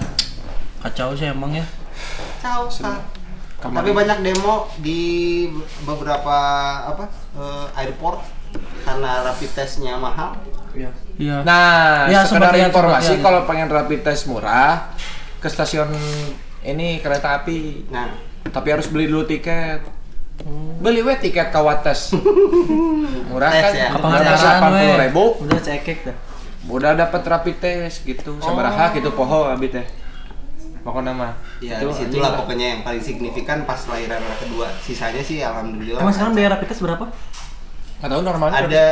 [0.79, 1.67] Kacau sih emang ya.
[2.41, 3.18] Kak.
[3.59, 5.03] Kemarin- Tapi banyak demo di
[5.83, 6.37] beberapa
[6.87, 8.23] apa eh, airport
[8.81, 10.39] karena rapid testnya mahal.
[11.19, 11.43] Iya.
[11.43, 14.95] Nah, Ya, sekedar informasi kalau pengen rapid test murah
[15.37, 15.91] ke stasiun
[16.61, 17.91] ini kereta api.
[17.91, 18.15] Nah,
[18.47, 19.83] Tapi harus beli dulu tiket.
[20.79, 22.15] Beli we tiket kawat tes.
[23.29, 23.73] Murah Tes kan?
[23.75, 23.89] ya?
[23.93, 25.25] Delapan puluh ribu.
[25.43, 26.17] Udah cekek dah.
[26.65, 28.39] Udah dapat rapid test gitu.
[28.39, 29.83] Sabaraha gitu poho abi teh.
[30.89, 31.33] Pokoknya mah.
[31.61, 32.41] ya Itu di situlah anjing.
[32.41, 34.73] pokoknya yang paling signifikan pas lahiran anak kedua.
[34.81, 36.01] Sisanya sih alhamdulillah.
[36.01, 37.05] Emang sekarang biaya rapid test berapa?
[37.99, 38.63] Nggak tahu normalnya.
[38.63, 38.85] ada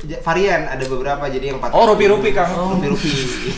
[0.00, 1.74] j- varian, ada beberapa jadi yang empat.
[1.74, 2.46] Oh, rupi-rupi, Kang.
[2.46, 3.10] Rupi-rupi.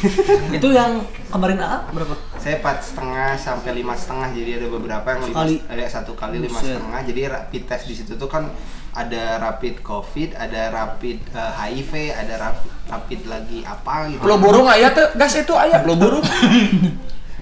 [0.57, 0.97] Itu yang
[1.29, 2.15] kemarin AA berapa?
[2.35, 6.57] Saya empat setengah sampai lima setengah jadi ada beberapa yang lima, ada satu kali lima
[6.57, 8.49] setengah jadi rapid test di situ tuh kan
[8.91, 14.67] ada rapid covid ada rapid eh, HIV ada rapid, rapid lagi apa gitu Flu burung
[14.67, 16.25] aya teh, gas itu aya flu burung.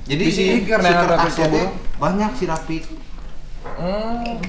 [0.03, 1.07] Jadi di, si karena
[1.97, 2.85] banyak si rapid
[3.62, 4.43] Hmm.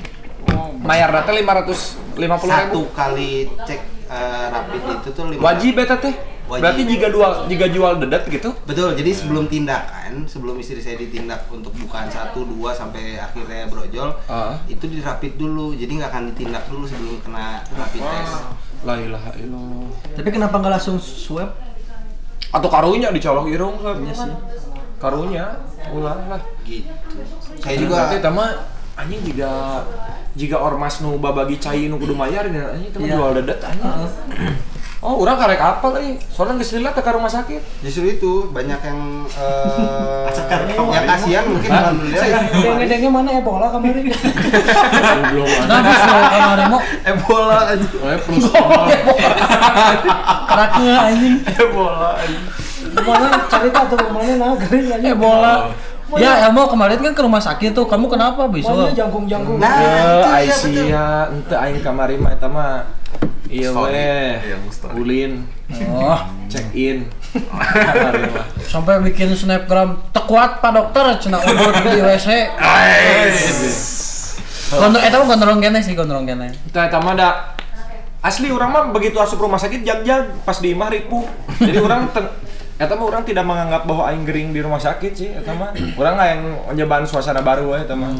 [0.82, 2.44] Mayar rata 550 ribu.
[2.44, 6.13] satu kali cek eh, rapid itu tuh lima Wajib eta teh.
[6.44, 6.60] Wajib.
[6.60, 8.50] Berarti jika jual jika jual dedet gitu.
[8.63, 14.12] betul jadi sebelum tindakan sebelum istri saya ditindak untuk bukaan satu dua sampai akhirnya brojol
[14.26, 14.60] Ah.
[14.66, 18.36] itu dirapid dulu jadi nggak akan ditindak dulu sebelum kena rapid test
[18.84, 19.88] La ilaha illallah.
[20.12, 21.56] Tapi kenapa nggak langsung swab?
[22.50, 23.96] Atau karunya dicolok irung kan?
[23.96, 24.34] Iya sih.
[25.04, 25.46] Karunya
[25.92, 26.39] ulah lah.
[26.63, 26.88] gitu
[27.60, 28.56] saya juga juga teh mah
[28.96, 29.84] anjing jika
[30.34, 33.13] jika ormas nu babagi cai nu kudu mayar ya anjing mah Iya.
[33.13, 33.92] jual dedet anjing.
[35.04, 36.16] Oh, orang karek apa euy?
[36.26, 37.60] Soalnya geus lila teh ka rumah sakit.
[37.84, 40.32] justru itu banyak yang eh
[40.88, 42.39] yang kasihan mungkin alhamdulillah ya.
[42.56, 44.08] Denge-denge mana Ebola kemarin?
[44.08, 48.46] Goblok Kenapa sih kemarin mau Ebola aja Eh, plus
[50.48, 51.36] keraknya anjing?
[51.70, 52.62] bola anjing.
[52.93, 55.08] Ke mana cerita tuh ke mana nah gering aja.
[55.10, 55.56] Ebola.
[56.13, 57.89] Ya, Elmo kemarin kan ke rumah sakit tuh.
[57.89, 58.93] Kamu kenapa Mana besok?
[58.93, 59.58] jangkung-jangkung.
[59.58, 62.86] Nah, Ya, itu ya, Aisyah, ente aing kamari mah eta mah
[63.49, 64.34] Iya weh,
[64.97, 65.45] ulin,
[65.93, 66.17] Oh,
[66.49, 67.06] check in.
[68.71, 72.29] sampai bikin snapgram tekuat pak dokter cina udut di WC.
[74.73, 76.49] Gondrong, eta mah gondrong kene sih gondrong kene.
[76.65, 77.29] Eta mah da
[78.25, 81.21] asli orang mah begitu asup rumah sakit jag-jag pas di imah ripuh.
[81.60, 82.25] Jadi orang teng
[82.84, 85.72] Eta mah orang tidak menganggap bahwa aing gering di rumah sakit sih, eta mah.
[85.96, 86.41] Orang nggak yang
[86.76, 88.12] nyobaan suasana baru we eta mah.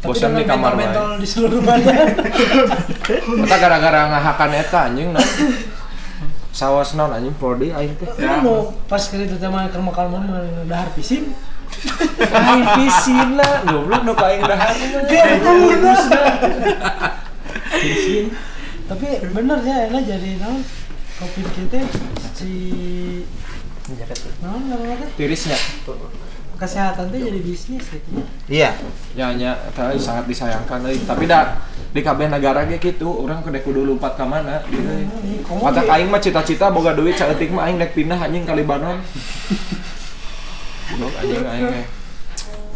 [0.00, 1.20] Tapi Bosan di kamar mental, wae.
[1.20, 2.08] di seluruh badan.
[3.44, 5.20] Eta gara-gara ngahakan eta anjing nah.
[6.56, 8.08] Sawas naon anjing prodi aing teh.
[8.16, 10.24] Lu mau pas kali itu tema ke rumah kalman
[10.64, 11.36] dahar pisin.
[12.32, 14.72] Aing pisin lah, goblok nu aing dahar.
[14.72, 15.68] Tahu
[18.88, 20.64] Tapi bener ya, enak jadi naon
[21.20, 21.84] covid kita
[22.32, 22.52] si
[23.96, 24.18] teh
[25.18, 25.58] Tirisnya.
[26.60, 28.20] kesehatan teh jadi bisnis gitu.
[28.52, 28.76] Iya.
[29.16, 31.00] Ya nya eta sangat disayangkan euy.
[31.08, 31.56] Tapi da
[31.96, 34.84] di kabeh negara ge kitu, urang kudu kudu lompat ka mana gitu.
[35.48, 39.00] Kata aing mah cita-cita boga duit saeutik mah aing rek pindah anjing ka Libanon.
[40.92, 41.82] Goblok anjing aing ge.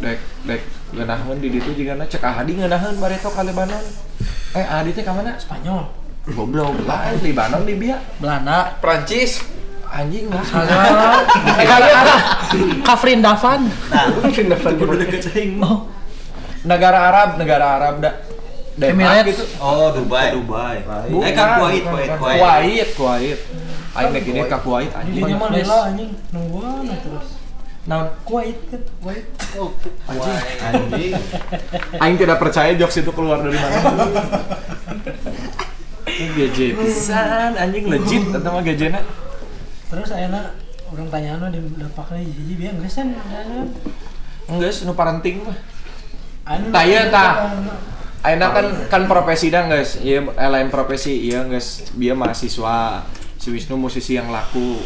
[0.01, 0.61] Dek dek
[0.97, 3.85] ngeunaheun di ditu jigana cek Ahadi ngeunaheun bareto ka Libanon.
[4.57, 5.37] Eh Ahadi teh ka mana?
[5.37, 5.93] Spanyol.
[6.25, 8.01] Goblok lain Libanon Libya.
[8.17, 9.45] Belanda Prancis
[9.95, 10.43] Anjing lah.
[11.55, 11.93] eh kayak
[12.83, 13.71] Kafrin Davan
[15.61, 15.87] Oh.
[16.65, 18.11] Negara Arab, negara Arab da.
[18.75, 19.39] Denmark Emirates.
[19.39, 19.45] gitu.
[19.61, 20.35] Oh, Dubai.
[20.35, 20.83] Dubai.
[21.07, 21.23] Bukan.
[21.23, 22.41] Eh kan Kuwait, Kuwait, Kuwait.
[22.43, 23.39] Kuwait, Kuwait.
[23.95, 25.23] Aing nek ini ka Kuwait anjing.
[25.23, 27.39] dinya mah lila anjing nungguan terus.
[27.87, 28.11] Naon?
[28.27, 29.25] Kuwait kan, Kuwait.
[30.61, 31.13] Anjing.
[32.03, 33.79] Aing tidak percaya jokes itu keluar dari mana.
[36.05, 39.01] Ini gaje pisan anjing legit atau mah gajena.
[39.95, 40.51] Terus ayeuna
[40.91, 43.15] orang tanya anu di dapaknya hiji biar geus kan.
[44.51, 45.55] Enggak, nu parenting mah.
[46.51, 47.55] Anu Tah ieu tah.
[48.27, 50.03] Ayeuna kan kan profesi dah guys.
[50.03, 51.95] Iya eh, lain profesi, iya guys.
[51.95, 53.07] Dia mahasiswa.
[53.39, 54.83] Si Wisnu musisi yang laku.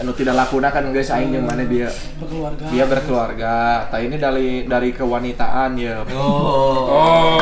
[0.00, 2.64] Anu tidak laku kan guys aing jeung mana dia berkeluarga.
[2.72, 3.54] dia berkeluarga.
[3.92, 6.08] Tah ini dari dari kewanitaan ya.
[6.16, 7.36] Oh.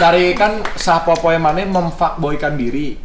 [0.00, 2.96] Dari kan sapopoe mana memfuckboykan diri.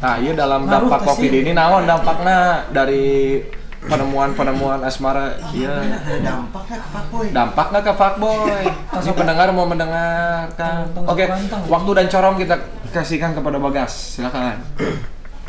[0.00, 3.40] Nah, iya dalam Ngaruh dampak ke Covid ini naon dampaknya dari
[3.84, 7.26] penemuan-penemuan asmara iya dampaknya ke fuckboy.
[7.36, 11.60] dampak nggak ke fuckboy ini pendengar mau mendengarkan oke pantang.
[11.68, 12.56] waktu dan corong kita
[12.96, 14.56] kasihkan kepada bagas silakan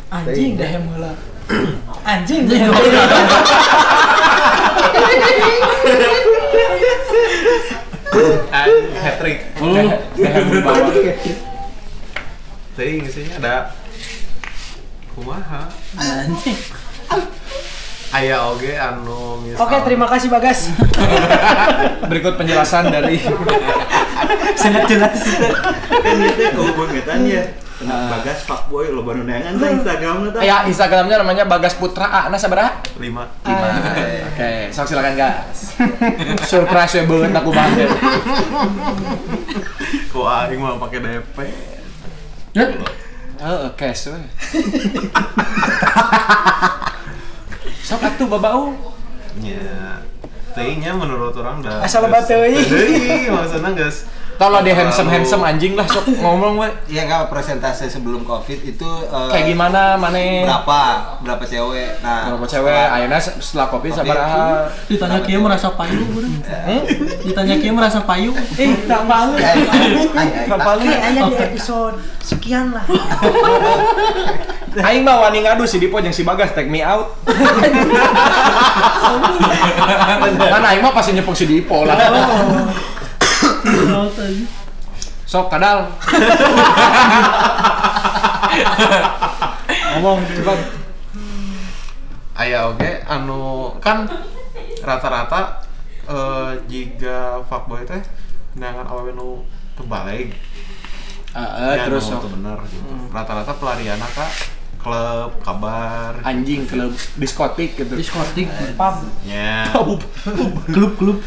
[0.06, 1.18] Anjing deh heula.
[2.06, 2.62] Anjing deh.
[9.06, 9.38] hat trick.
[9.54, 10.90] Berbawa.
[12.76, 13.72] teuing sih ada
[15.16, 15.70] kumaha?
[15.96, 16.58] Anjing.
[18.12, 20.70] Aya oge anu misal Oke, terima kasih Bagas.
[22.10, 23.18] berikut penjelasan dari
[24.60, 25.20] Sangat jelas.
[25.90, 27.42] kan itu kalau bangetan ya
[27.78, 32.22] bagas fuckboy lo baru neangan tah Instagram tah ya Instagramnya namanya Bagas Putra A.
[32.26, 33.28] Nah sabaraha lima.
[33.42, 33.68] Lima.
[34.32, 35.76] Oke sok silakan gas
[36.50, 37.88] surprise ya banget aku banget
[40.10, 41.38] ku aing mah pakai DP
[43.36, 44.16] Oh, cash we.
[47.84, 48.72] Sok atuh babau.
[49.36, 50.00] nya
[50.56, 52.56] teuingnya menurut orang dah Asal loba teuing.
[52.56, 56.68] teuing maksudna geus Kalau dia handsome handsome anjing lah sok ngomong we.
[56.92, 60.44] Iya nggak presentasi sebelum covid itu eh, Kayak gimana mane?
[60.44, 60.80] Berapa?
[61.24, 62.04] Berapa cewek?
[62.04, 62.84] Nah, Berapa cewek?
[62.92, 64.68] Ayeuna setelah kopi sabaraha?
[64.86, 66.36] ditanya kia merasa payu urang
[67.24, 69.02] ditanya kia merasa payu Eh, tak.
[69.08, 72.84] Ay, ay, ay, Kapal Oke, aja di episode sekian lah.
[74.76, 77.16] Aing mah wani ngadu si Dipo jeung si Bagas take me out.
[80.36, 81.96] Kan aing mah pasti nyepeng si Dipo lah.
[85.26, 85.78] Sok kadal.
[89.96, 90.60] Ngomong cepat.
[92.36, 94.04] aya oge anu kan
[94.84, 95.56] rata-rata
[96.04, 97.96] eh jika fuckboy teh
[98.60, 99.40] neangan awewe nu
[99.72, 100.36] terbalik
[101.32, 102.84] Heeh, Ya, terus teu bener gitu.
[103.08, 104.28] Rata-rata pelariana kak
[104.80, 106.20] klub kabar.
[106.24, 107.92] Anjing klub diskotik gitu.
[107.96, 109.00] diskotik Pam.
[109.24, 109.72] nya
[110.68, 111.20] klub-klub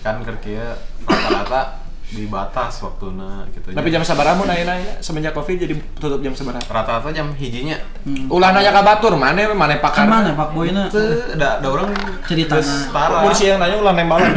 [0.00, 1.62] kan kerja rata-rata
[2.10, 4.98] dibatas waktunya gitu Tapi jam ayeuna ya?
[4.98, 6.58] semenjak Covid jadi tutup jam sabaraha?
[6.66, 7.78] rata-rata jam hijinya
[8.26, 10.04] Ulah nanya ka batur, mana mana pakar.
[10.04, 11.94] kan mana pak boyna Teu, da, da orang
[12.26, 12.58] Ceritana.
[12.58, 14.34] geus setara Mun si yang nanya ulah nembalan.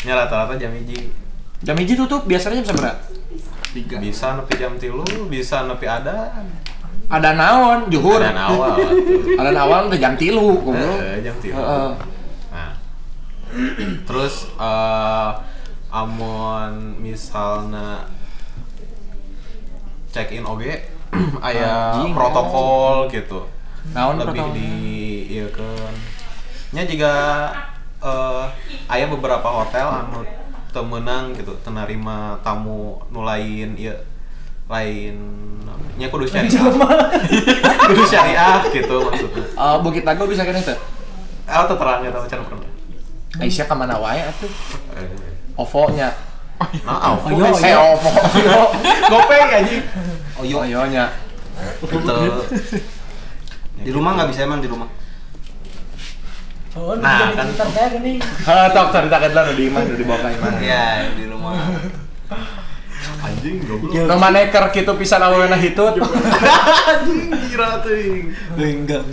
[0.00, 1.12] nya rata-rata jam hiji
[1.60, 2.96] jam hiji tutup biasanya jam sabaraha?
[4.00, 6.32] bisa nepi jam tilu bisa nepi ada
[7.06, 8.22] Ada naon, juhur.
[8.22, 9.34] awal atuh.
[9.34, 10.62] Ada awal teh jam tilu.
[10.70, 11.90] Eh, jam tilu Heeh.
[12.48, 12.70] nah
[14.06, 15.30] terus eh
[15.90, 18.06] amun misalnya
[20.10, 20.86] check in oge
[21.46, 22.14] aya Anjing.
[22.14, 23.46] protokol gitu
[23.90, 24.54] Naon lebih protokol?
[24.54, 24.72] di
[25.28, 25.94] iya kan
[26.70, 27.12] nya juga
[28.00, 28.44] eh
[28.86, 30.22] aya beberapa hotel anu
[30.70, 33.98] temenang gitu tenarima tamu nulain iya
[34.70, 35.18] lain
[35.98, 36.62] nya kudu syariah
[37.90, 40.78] kudu syariah gitu maksudnya Eh, Bukit Dago bisa kena tuh.
[41.44, 42.68] ah terang tahu cara pernah
[43.38, 44.50] Aisyah ke mana wae atuh?
[45.60, 46.08] Eh OVO nya.
[46.82, 47.76] nah Oh, iya, Eh.
[47.76, 48.10] OVO.
[48.10, 48.62] OVO.
[49.08, 49.84] gopay anjing
[50.34, 51.12] Oh yo, Oyo nya.
[51.80, 52.16] gitu.
[53.76, 54.88] Di rumah nggak bisa emang di rumah.
[56.70, 57.48] Oh, Nah, kan.
[57.50, 58.12] Kayak gini.
[58.20, 60.52] Hah, tok ceritakeun lah nu di imah nu dibawa ka imah.
[60.60, 61.52] Iya, di rumah.
[63.20, 65.96] anjing goblok Nu maneker kitu pisan awena hitut.
[66.90, 69.04] anjing kira teuing Enggak.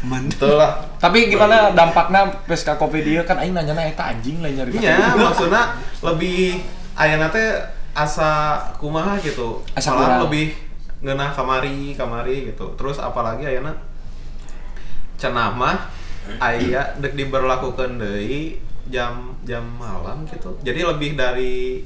[0.00, 4.56] Betul lah Tapi gimana dampaknya pas ka Covid ieu kan aing nanya eta anjing lain
[4.56, 4.80] nyari.
[4.80, 6.64] Iya, maksudnya lebih
[6.96, 7.60] ayana teh
[7.92, 9.60] asa kumaha gitu.
[9.76, 10.56] Asa Malah lebih
[11.04, 12.76] ngeunah kamari, kamari gitu.
[12.76, 13.76] Terus apalagi ayana
[15.20, 15.88] cenah mah
[16.40, 20.56] aya dek diberlakukeun deui jam jam malam gitu.
[20.64, 21.84] Jadi lebih dari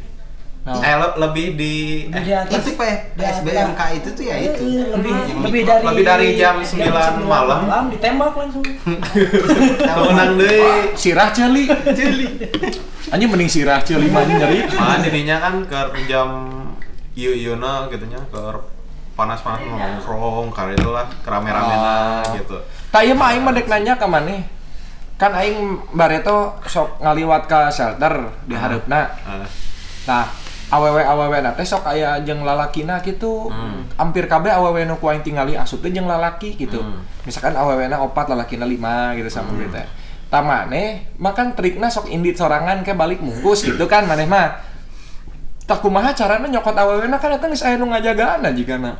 [0.64, 0.80] Nah.
[0.80, 1.74] eh le- lebih di
[2.08, 2.56] Lebih eh atas.
[2.56, 4.64] Itu Pak, Di SBMK itu tuh ya itu.
[4.64, 6.88] Iya, lebih Yang lebih dari Lebih dari jam jam
[7.20, 7.58] 9 malam.
[7.62, 8.64] malam ditembak langsung.
[10.08, 10.64] menang deui.
[10.94, 11.68] Sirah ceuli.
[11.92, 12.26] Jeli.
[13.06, 14.64] Anjing mending sirah ceuli mah nyari.
[14.66, 16.28] Malah jadinya kan ke jam
[17.12, 18.40] ieu ieuna gitu nya ke
[19.14, 22.34] panas-panas nongkrong kali itu lah kerame-ramena Oh.
[22.34, 22.56] gitu.
[22.88, 24.42] Tah ieu mah aing mah dek nanya ka maneh.
[25.14, 29.12] Kan aing bareto sok ngaliwat ka shelter di hareupna.
[29.22, 29.44] Ah.
[30.04, 30.24] Nah,
[30.74, 33.46] awewe-awewe na teh sok aya jeung lalakina gitu.
[33.46, 33.86] Hmm.
[33.94, 36.82] Hampir kabeh awewe nu ku aing tingali asup teh jeung lalaki gitu.
[36.82, 37.06] Hmm.
[37.22, 39.78] Misalkan awewena opat lalakina lima gitu sama gitu.
[40.26, 44.58] Tah maneh makan trikna sok indit sorangan ke balik mungkus gitu kan maneh mah.
[45.64, 48.98] Tah kumaha carana nyokot awewena kan eta geus aya nu ngajagaan jigana.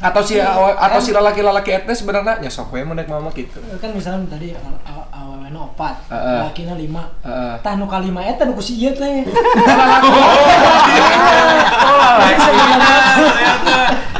[0.00, 3.60] Atau si atau si lalaki-lalaki eta sebenarnya nya sok we mun mama gitu.
[3.78, 4.56] Kan misalnya tadi
[5.50, 6.38] awalnya opat, Heeh.
[6.46, 7.02] lakina lima.
[7.26, 7.58] Heeh.
[7.58, 9.26] Tah nu kalima eta nu ku si ieu teh.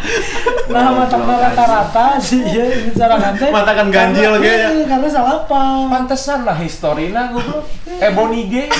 [0.71, 3.51] Nah, mata rata-rata sih ya ini sarangan teh.
[3.51, 4.71] Mata kan ganjil ge ya.
[4.71, 5.91] Iya, Karena salah apa?
[5.91, 7.67] Pantesan lah historina goblok.
[7.91, 8.71] Eh Bonnie G.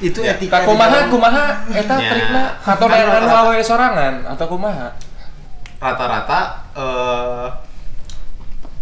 [0.08, 0.64] Itu etika.
[0.64, 4.96] Kumaha kumaha eta trikna atau daerah anu sorangan atau kumaha?
[5.76, 6.40] Rata-rata
[6.72, 7.65] eh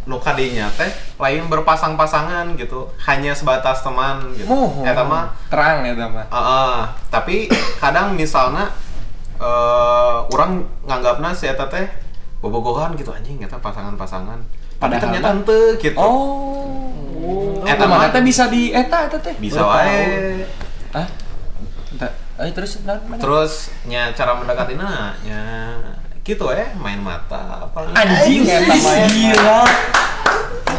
[0.04, 4.44] nu kadinya teh lain berpasang-pasangan gitu, hanya sebatas teman gitu.
[4.48, 4.84] Muh.
[4.84, 6.28] Eta mah terang eta mah.
[6.28, 7.48] Heeh, tapi
[7.80, 8.68] kadang misalnya
[9.40, 11.88] eh orang nganggapna si eta teh
[12.44, 14.40] bobogohan gitu anjing eta pasangan-pasangan.
[14.76, 15.96] Tapi Padahal ternyata henteu gitu.
[15.96, 17.64] Oh.
[17.64, 19.34] Eta Eta mah teh bisa di eta eta teh.
[19.40, 20.44] Bisa wae.
[20.92, 21.08] Entah.
[22.34, 23.16] Eh terus mana?
[23.16, 25.40] Terus nya cara mendekatina nya
[26.24, 28.48] gitu eh main mata apa anjing.
[28.48, 29.60] Gila.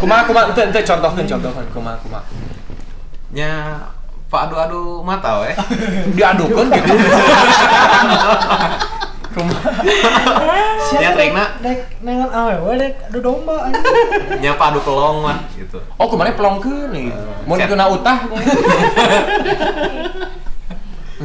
[0.01, 2.25] Kumaha kumaha ente ente contohkeun contohkeun kumaha kumaha.
[3.29, 3.77] nya
[4.25, 5.53] pak adu-adu mata weh
[6.17, 6.93] Diadukeun gitu.
[9.37, 9.69] Kumaha?
[10.97, 11.61] Ya, trikna.
[11.61, 13.85] Dek nengan awewe dek adu domba anjing.
[14.41, 17.13] nya pak adu pelong mah gitu Oh, kemarin pelongkeun nih.
[17.45, 17.69] Mun Set.
[17.69, 18.17] kena utah.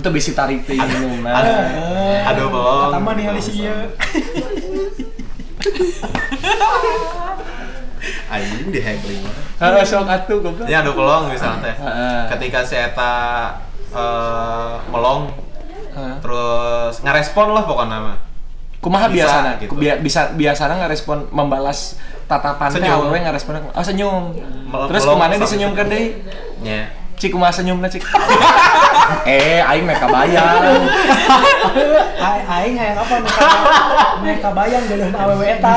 [0.00, 1.44] Untuk bisa tarik teh minum nah.
[2.24, 3.76] adu pelong Kata mah ningali si ieu.
[8.26, 10.64] anjing di hackling mah Heeh, sok atuh goblok.
[10.64, 12.20] nya adu pelong misalnya teh Heeh.
[12.32, 13.12] ketika si eta
[13.90, 15.28] eh, melong
[15.92, 16.14] Heeh.
[16.20, 18.18] terus ngerespon lah pokoknya mah
[18.80, 19.50] Kumaha Bisa, biasana?
[19.60, 19.76] gitu.
[19.76, 22.96] Bia- bisa biasana ngerespon membalas tatapan teh Senyum.
[23.04, 24.32] awewe ngerespon oh senyum.
[24.64, 26.16] Mel- Terus ke mana disenyumkan deui?
[26.64, 26.88] nya
[27.20, 28.00] Cik kumaha senyumna cik?
[29.24, 30.62] eh, aing meh kabayang.
[32.20, 33.46] Ai- Aing hayang apa mereka
[34.20, 35.74] mereka bayang geuleuh awewe eta.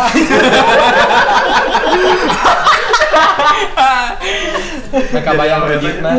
[5.13, 6.11] Meh kabayang rejitna.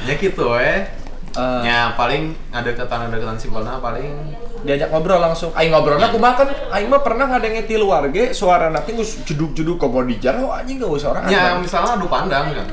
[0.00, 4.34] ya gitu eh Eh, nya paling ada ketan ada ketan simpelnya paling
[4.66, 5.54] diajak ngobrol langsung.
[5.54, 9.78] Aing ngobrolna kumaha kan aing mah pernah ngadenge ti luar ge suara nanti geus jeduk-jeduk
[9.78, 11.30] kok di jaro anjing geus orang.
[11.30, 12.66] Ya misalnya adu pandang kan,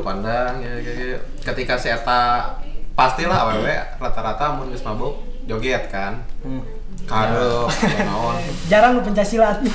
[0.00, 1.18] adu pandang ya, ya, ya.
[1.44, 2.56] ketika si Eta
[2.96, 6.64] pastilah awewe rata-rata mun geus mabuk joget kan, Hmm.
[7.04, 7.68] kado,
[8.00, 8.40] naon.
[8.72, 9.60] Jarang lu pencaksilat.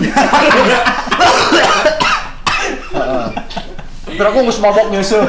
[4.05, 5.21] Terus aku geus mabok nyusul.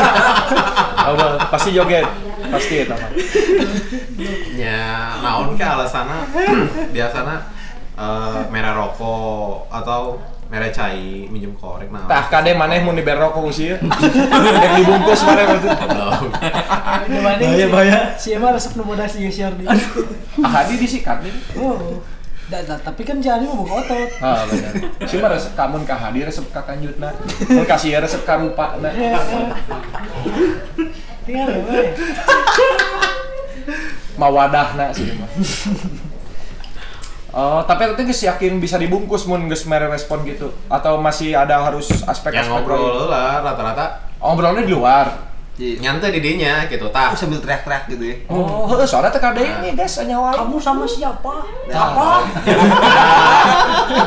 [1.12, 2.08] Awal pasti joget.
[2.48, 3.10] Pasti eta mah.
[4.56, 6.24] Ya naon ke alasanna
[6.96, 7.44] biasana
[8.00, 10.16] eh, merah rokok atau
[10.50, 12.10] merah cai minjem korek nah.
[12.10, 13.78] Tah kade maneh mun diber rokok ku sieun.
[14.62, 15.68] Dek dibungkus maneh berarti.
[17.06, 17.38] Gimana?
[17.38, 17.98] Bahaya, bahaya.
[18.18, 19.64] Si emang resep nu bodas di share di.
[20.42, 21.38] Ah, hadi disikat deui.
[21.54, 22.02] Oh.
[22.50, 24.10] Da, da, tapi kan jadi mau buka otot.
[24.18, 24.74] Ah benar.
[25.06, 27.14] Si mah resep kamun ka hadi resep ka kanjutna.
[27.46, 28.90] Mun kasih resep ka rupana.
[31.22, 31.82] Tinggal ya, we.
[34.18, 35.30] mawadahna sih mah.
[37.30, 41.62] Oh, tapi nanti geus yakin bisa dibungkus mun geus mere respon gitu atau masih ada
[41.62, 45.06] harus aspek yang aspek ngobrol lah rata-rata Ngobrolnya di luar.
[45.60, 48.16] nyantai di dinya gitu tah Aku sambil teriak-teriak gitu ya.
[48.32, 50.32] Oh, heuh, soalnya teh kade ini guys nyawa.
[50.32, 51.44] Kamu sama siapa?
[51.68, 52.08] Apa?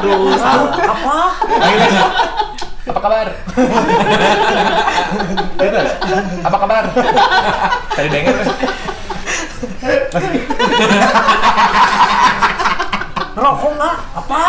[0.02, 1.18] Aduh, apa?
[2.90, 3.28] Apa kabar?
[5.62, 5.80] Gitu.
[6.42, 6.84] Apa kabar?
[7.94, 8.36] Tadi denger.
[13.34, 13.96] Rokok nggak?
[14.14, 14.42] Apa?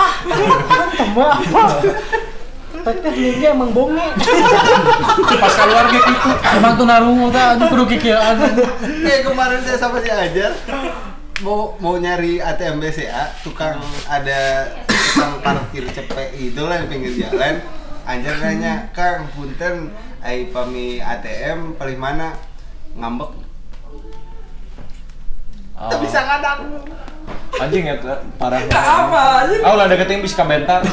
[0.68, 1.62] Kan tambah apa?
[2.84, 4.04] Teteh ini emang bonge.
[5.40, 6.12] Pas keluar gitu.
[6.60, 8.36] Emang tuh narungu teh aduh kudu kikieuan.
[9.00, 10.52] Kayak kemarin saya sama si Ajar
[11.42, 17.60] mau mau nyari ATM BCA, tukang ada tukang parkir cepet itu lah di pinggir jalan.
[18.04, 19.88] Anjar nanya, Kang, punten,
[20.20, 22.36] ai pami ATM paling mana?
[23.00, 23.43] Ngambek.
[25.74, 25.90] Oh.
[25.98, 26.60] Bisa ngadang.
[27.54, 27.94] Anjing ya
[28.36, 28.60] parah.
[28.66, 29.62] Apa anjing?
[29.62, 30.80] Ah ulah deketin bisa ka bentar.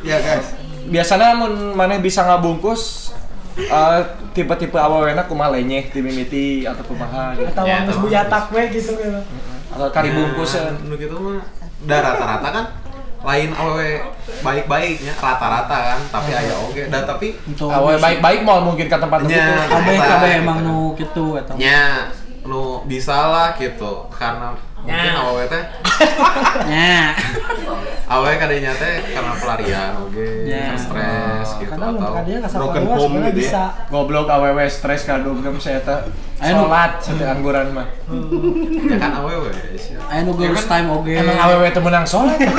[0.00, 0.56] Ya guys.
[0.88, 3.12] Biasanya mun maneh bisa ngabungkus
[3.54, 4.00] eh,
[4.32, 7.52] tipe-tipe awalnya kumaha lenyeh ti mimiti atau kumaha gitu.
[7.52, 9.20] Atau Ya, geus buyatak we gitu gitu.
[9.70, 10.88] Atau kari bungkusan.
[10.88, 11.44] nu gitu mah
[11.84, 12.64] da rata-rata kan
[13.20, 14.00] lain awewe
[14.40, 19.20] baik-baiknya rata-rata kan tapi aya oge da tapi Untuk Awe baik-baik mau mungkin ke tempat
[19.22, 19.52] begitu.
[19.68, 20.40] kabeh kabeh gitu.
[20.40, 21.52] emang nu kitu eta.
[21.54, 22.08] nya
[22.48, 25.64] nu bisa lah gitu karena mungkin awewe teh
[26.64, 27.12] Nya.
[28.10, 30.74] awewe kadenya teh karena pelarian oge Ya.
[30.74, 31.86] karena stres gitu Karena
[32.42, 33.30] atau broken home gitu ya.
[33.32, 33.62] bisa.
[33.86, 36.00] Goblok awewe stres kadung gem saya teh
[36.40, 37.86] Ayo, sholat satu angguran mah.
[38.82, 41.14] ya kan awewe sih Aya nu girls time oge.
[41.14, 42.34] Emang awewe teh menang sholat.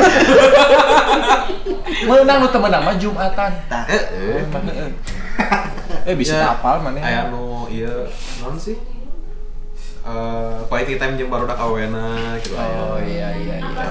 [2.02, 3.52] menang lu teu menang mah Jumatan.
[3.68, 4.04] Eh eh
[4.48, 4.92] heueuh.
[6.02, 7.02] Eh bisa Ya, hafal maneh.
[7.02, 8.08] aya nu ieu
[8.40, 8.80] non sih
[10.02, 13.06] eh quality time jeung baru dak awena gitu Oh aya.
[13.06, 13.86] iya iya iya.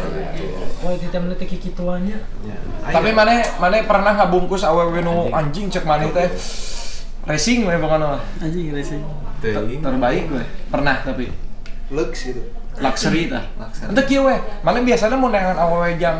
[0.82, 2.18] Wah, di tem letik kikituannya.
[2.42, 2.56] Ya.
[2.90, 3.18] Tapi Aya.
[3.18, 6.26] maneh maneh pernah ngabungkus awewe nu anjing cek maneh teh.
[7.30, 8.22] Racing pokoknya mah.
[8.42, 9.02] Anjing racing.
[9.84, 10.42] Terbaik we.
[10.72, 11.30] Pernah tapi
[11.94, 12.42] Lux gitu.
[12.80, 13.44] luxury tah.
[13.60, 13.86] Luxury.
[13.92, 14.34] Untuk kieu we.
[14.66, 16.18] Mana biasanya mau nengan awewe jang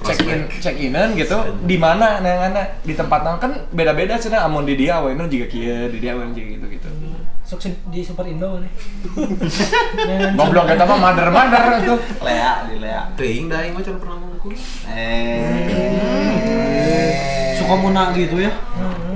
[0.00, 1.36] check in check inan gitu
[1.68, 5.92] di mana nenganna di tempat naon kan beda-beda cenah amun di dia awewe juga kieu
[5.92, 6.88] di dia awewe juga gitu gitu.
[7.50, 8.70] Sok di Super Indo nih.
[10.38, 11.98] Goblok eta mah mader-mader tuh.
[12.22, 13.10] Lea di Lea.
[13.18, 14.86] Teuing da aing mah can pernah ngungkus.
[14.86, 16.30] Eh.
[17.70, 18.50] Suka muna gitu ya.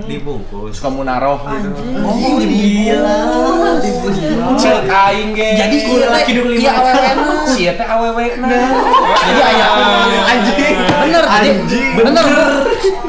[0.07, 0.79] Dibungkus.
[0.79, 1.75] Suka mau naroh gitu.
[2.07, 3.03] Oh, dia.
[4.55, 5.59] Cek aing ge.
[5.59, 6.23] Jadi ieu teh
[6.63, 7.51] iya awewe mah.
[7.51, 8.39] si eta awewe.
[8.39, 9.67] Jadi aya
[10.23, 10.77] anjing.
[10.87, 12.27] Bener jadi bener.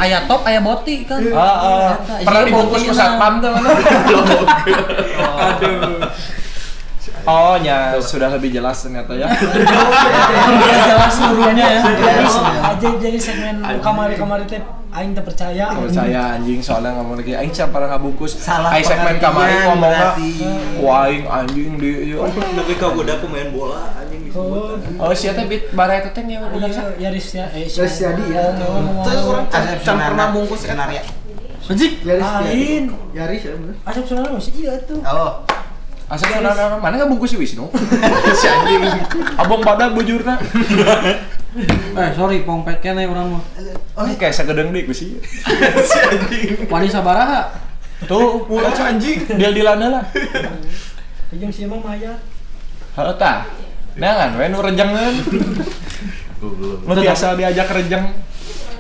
[0.01, 1.21] Aya top aya boti kan.
[1.21, 1.89] Heeh.
[2.25, 3.69] Pernah dibungkus ku satpam tuh mana?
[7.26, 9.26] Oh, ya sudah lebih jelas ternyata ya.
[10.61, 11.82] Biar jelas seluruhnya ya.
[11.82, 12.26] Jadi
[12.86, 14.61] aja jadi segmen kamari-kamari teh
[14.95, 15.76] aing teu percaya.
[15.76, 20.30] percaya anjing soalnya ngomong lagi aing siapa pernah ngabungkus Salah aing segmen kamari ngomongnya berarti.
[20.80, 22.23] ku aing anjing di ieu
[22.57, 24.99] Tapi kau udah pemain bola anjing Oh, disebut.
[24.99, 27.47] oh sia teh bit bara eta teh udah iya, Yaris ya.
[27.55, 28.43] Eh, Yaris jadi ya.
[29.07, 30.59] Terus orang can can pernah bungkus.
[30.67, 30.99] Skenario.
[31.71, 31.93] Anjing.
[32.03, 32.84] Yaris Lain.
[33.15, 33.53] Yaris ya.
[33.88, 34.99] Asap sunana masih iya tuh.
[35.07, 35.39] Oh.
[36.06, 37.66] Asa mana mana mana ngabungkus si Wisnu?
[38.39, 38.82] Si anjing.
[39.36, 40.38] Abang badak bujurna
[41.95, 43.43] Eh, sorry pongpet kene urang mah.
[43.95, 45.16] oh kayak sagedeng deui sih
[46.68, 47.47] Wani sabaraha?
[48.06, 49.24] tuh murah anjing.
[49.39, 50.03] Dia dilana lah.
[51.32, 52.20] Jeung si emang mayat.
[52.99, 53.47] Heuh tah
[53.95, 55.16] Nangan we nu rejengeun
[56.43, 56.84] Goblok.
[56.84, 58.12] lu biasa diajak rejeng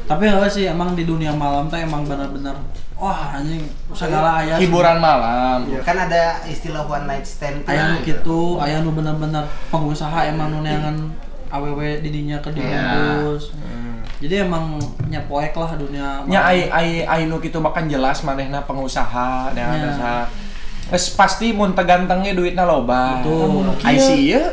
[0.05, 2.53] Tapi heeh sih emang di dunia malam teh emang benar-benar
[2.95, 3.59] wah anjing
[3.91, 7.59] segala aya hiburan malam Kan ada istilah one night stand.
[7.61, 7.67] tuh.
[7.67, 11.11] aya nu kitu, aya nu bener-bener pengusaha emang nu neangan
[11.49, 13.51] awewe di dinya ke dibungkus.
[14.15, 16.23] Jadi emang nyepoek lah dunia.
[16.23, 16.47] nya malam.
[16.47, 19.91] ai ai ai nu kitu makan jelas manehna pengusaha dan Ya.
[19.91, 20.15] ada
[20.85, 23.19] Wes pasti mun tegantengnya duitna loba.
[23.19, 23.73] Betul.
[23.81, 24.45] Ai sih ieu.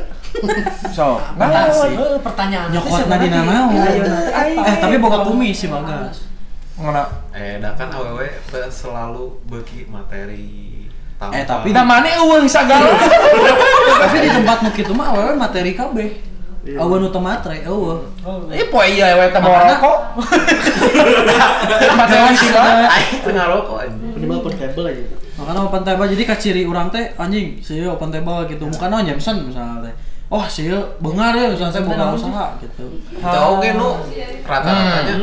[0.90, 3.72] So, nah, Oh, pertanyaan nyokotna dina naon.
[3.78, 6.26] Eh, tapi boga kumis sih Bagas.
[6.74, 7.05] ngana.
[7.30, 11.38] Eh, da kan awewe teu selalu beuki materi tampak.
[11.38, 12.90] Eh, tapi- Da mane eueung sagala.
[14.03, 16.11] Tapi di tempat nu kitu mah awewe materi kabeh.
[16.74, 18.03] Awewe nu teu matre, eueuh.
[18.51, 19.99] Ih poe ieu we teh mau rokok.
[21.95, 22.90] Materi sih mah.
[22.90, 24.12] aing teu ngarokok anjing.
[24.16, 25.14] Minimal portable aja gitu.
[25.32, 28.64] Makanya open table jadi kaciri urang teh anjing, sih open table gitu.
[28.64, 29.95] Muka naon Jameson misalnya teh.
[30.33, 32.89] Oh sih bengar ya misalnya saya boga usaha gitu
[33.20, 34.01] Tahu ge nu
[34.43, 35.14] rata-ratanya.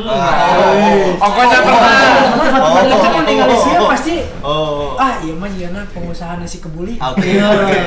[1.18, 1.98] Ongkosnya pernah.
[2.40, 4.94] Teman-teman kita kan tinggal di sini pasti Oh.
[4.96, 6.96] ah iya mah iya nah pengusaha nasi kebuli.
[6.96, 7.46] Oke, Iya.
[7.50, 7.82] oke.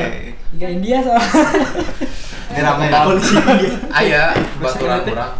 [0.52, 1.22] Hingga India sama.
[2.52, 3.36] Ini ramai Polisi.
[3.88, 5.32] Aya baturan urang.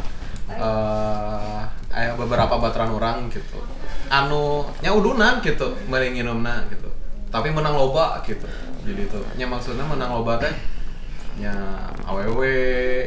[0.49, 1.61] Eh,
[1.93, 3.59] aya beberapa baturan urang gitu.
[4.09, 6.89] Anu nya udunan gitu, nginumna gitu.
[7.29, 8.49] Tapi menang loba gitu.
[8.87, 10.53] Jadi itu nya maksudnya menang loba teh
[11.43, 11.55] nya
[12.07, 12.23] aww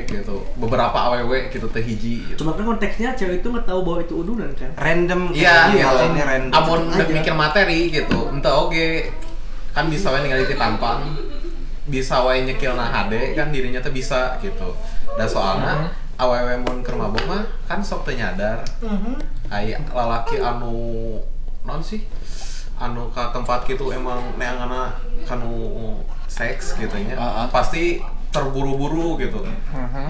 [0.03, 0.35] gitu.
[0.59, 2.43] Beberapa aww gitu teh hiji gitu.
[2.43, 4.71] Cuma kan konteksnya cewek itu nggak tahu bahwa itu udunan kan.
[4.75, 5.79] Random Iya, gitu.
[5.79, 5.95] gitu.
[6.11, 6.53] Ini random.
[6.53, 7.07] Amun Aja.
[7.07, 8.19] mikir materi gitu.
[8.29, 9.15] Ente oge
[9.71, 11.15] kan bisa wae ningali ti tampang.
[11.87, 14.75] Bisa wae nyekilna HD kan dirinya tuh bisa gitu.
[15.15, 18.63] Dan soalnya awewe mun keur mabok mah kan sok teu nyadar.
[19.47, 20.75] Aya lalaki anu
[21.65, 22.03] non sih
[22.75, 25.95] anu ka tempat gitu emang neanganna kanu
[26.27, 27.15] seks gitu nya.
[27.15, 27.47] Ah, ah.
[27.47, 28.01] Pasti
[28.35, 29.39] terburu-buru gitu.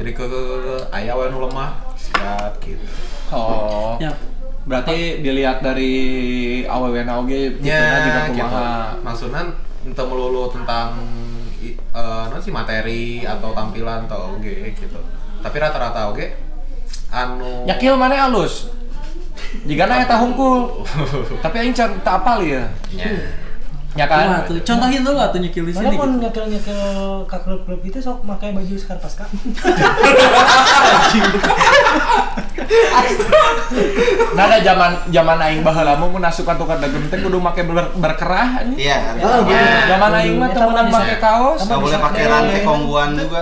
[0.01, 2.86] Jadi ke, ke, ke aya wae nu lemah sikat gitu.
[3.30, 3.97] Oh.
[4.01, 4.09] ya
[4.65, 5.93] Berarti dilihat dari
[6.65, 8.61] awewe na oge tipena juga Ya, gitu.
[9.05, 9.41] Maksudnya
[9.86, 10.97] ente melulu tentang
[11.61, 11.78] eh,
[12.34, 14.97] non sih materi atau tampilan atau oge gitu.
[15.45, 16.34] Tapi rata-rata oge
[17.13, 18.73] anu Nyakil mana halus?
[19.69, 20.82] Jika na eta hungkul.
[21.45, 22.65] Tapi aing can tak apal ya.
[23.95, 24.51] Ya Nah, kan?
[24.51, 26.27] tuh contohin dulu lah tuh nyekil di Mana sini pun gitu.
[26.27, 26.79] nyekil-nyekil
[27.31, 29.23] ke klub-klub itu sok pakai baju Skarpaska.
[34.35, 37.87] Nah, ada zaman zaman aing baheula mah mun asupan tukar dagem teh kudu make ber,
[37.95, 38.79] berkerah anjing.
[38.83, 39.15] Iya.
[39.23, 39.47] Oh.
[39.87, 41.63] Zaman aing mah temenan make kaos.
[41.63, 43.41] Nggak boleh pakai rantai kongguan juga.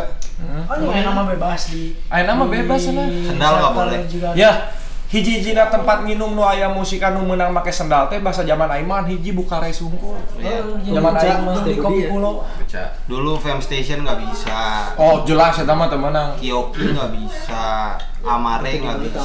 [0.70, 1.98] Oh, ini nama bebas di.
[2.08, 2.94] Ayeuna mah bebas di
[3.26, 4.00] Sendal nggak shelter boleh.
[4.06, 4.30] Juga.
[4.38, 4.52] Ya,
[5.14, 9.06] hiji-hijina tempat minum nu aya musik anu meunang make sendal teh bahasa zaman aing mah
[9.06, 10.18] hiji buka res hungkul.
[10.42, 10.66] Iya.
[10.66, 11.14] Oh, yang Zaman
[11.46, 12.10] mah di kopi dia.
[12.10, 12.42] pulau.
[13.06, 14.58] Dulu Fam Station nggak bisa.
[14.98, 16.34] Oh, jelas eta mah teu meunang.
[16.42, 17.94] Kyoki nggak bisa.
[18.24, 19.20] Amare nggak bisa.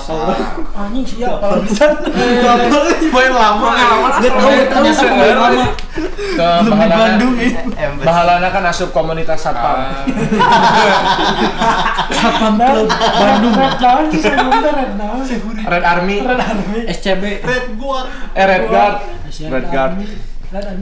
[0.75, 1.87] Anjing siapa kalau bisa.
[3.15, 3.69] Main lama
[4.19, 5.67] Nggak tahu sampai lama.
[6.39, 7.27] Ke bahalana,
[7.79, 8.07] Embassy.
[8.07, 9.87] bahalana kan asup komunitas satpam.
[12.11, 13.55] Satpam Club Bandung.
[15.63, 16.81] Red Army, Red Army.
[16.91, 18.03] SCB Red gua.
[18.35, 18.97] eh Red Guard,
[19.31, 19.93] Red Guard.
[20.49, 20.73] Mana?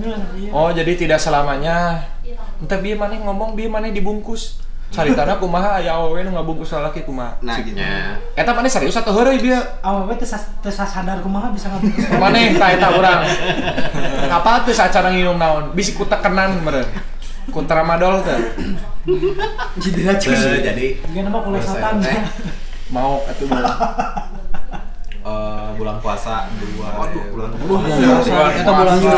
[0.54, 2.06] Oh, jadi tidak selamanya
[2.56, 4.64] Entah bieu maneh ngomong bieu maneh dibungkus.
[4.96, 7.36] Caritana kumaha aya awewe nu ngabungkus lalaki kumaha.
[7.44, 7.76] Nah gitu.
[8.32, 9.60] Eta maneh serius atau heureuy bieu?
[9.84, 12.08] Awewe teh sas- teu sadar kumaha bisa ngabungkus.
[12.16, 13.20] Maneh tah eta urang.
[14.32, 15.76] Apa tuh sacara nginum naon?
[15.76, 16.88] Bisi ku tekenan meureun.
[17.52, 18.40] Ku tramadol teh.
[19.76, 20.32] Jadi racun.
[20.32, 22.00] Teu, jadi Juga nama kulit setan.
[22.88, 23.70] Mau atuh bola.
[25.26, 27.50] Eh, bulan puasa dua Waduh, bulan
[28.54, 29.10] Eta bulan Cek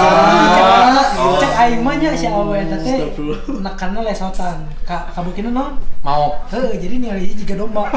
[1.39, 3.13] cek aing mah nya si awewe eta teh
[3.61, 4.65] nekanna lesotan.
[4.89, 5.77] Ka kabukina naon?
[6.01, 7.85] Mau Heuh, jadi nih hiji juga domba.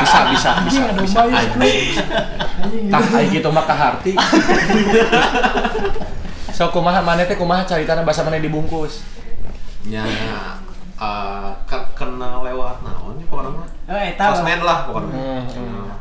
[0.00, 1.20] bisa bisa bisa domba.
[2.90, 4.12] Tah aya kitu mah kaharti.
[6.56, 9.04] So kumaha maneh teh kumaha caritana basa maneh dibungkus.
[9.86, 10.02] nya
[10.98, 13.68] eh, ke- kena lewat naon ya pokoknya mah?
[13.86, 14.24] Eta.
[14.34, 15.14] sosmed lah pokoknya.
[15.14, 15.94] Hmm,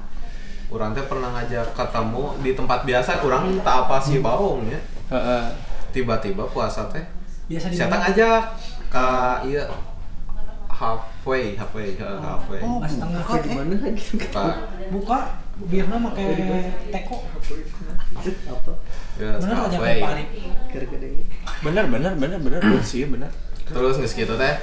[0.76, 4.80] Urang teh pernah ngajak ketemu di tempat biasa, kurang tak apa sih baung ya.
[5.07, 5.43] Heeh.
[5.89, 6.99] Tiba-tiba puasa teh,
[7.47, 7.95] Biasa di mana?
[8.03, 8.41] ngajak
[8.86, 9.05] ke
[9.47, 9.63] iya
[10.67, 12.59] halfway, halfway, ke halfway.
[12.59, 14.15] Oh, pas tengah Kayak di mana gitu.
[14.91, 15.19] Buka
[15.63, 16.28] biarna make
[16.91, 17.17] teko.
[18.45, 18.71] Apa?
[19.15, 19.95] ya, Bener aja halfway.
[19.95, 20.28] kayak paling.
[21.63, 23.32] Bener bener bener bener bener sih bener.
[23.65, 24.53] Terus geus kitu teh,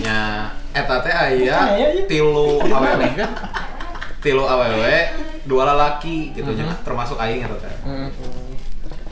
[0.00, 2.02] nya eta teh Aya, aya ya.
[2.06, 3.30] tilu awewe kan.
[4.16, 4.96] Tilu awewe,
[5.46, 7.74] dua lalaki gitu nya, termasuk aing eta teh.
[7.86, 8.10] Heeh.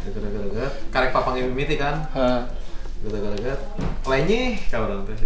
[0.05, 2.11] Deket-deket, karek papangnya mimiti kan.
[2.12, 2.43] Heeh.
[3.05, 3.59] Deket-deket,
[4.05, 5.16] lainnya kalau orang teh.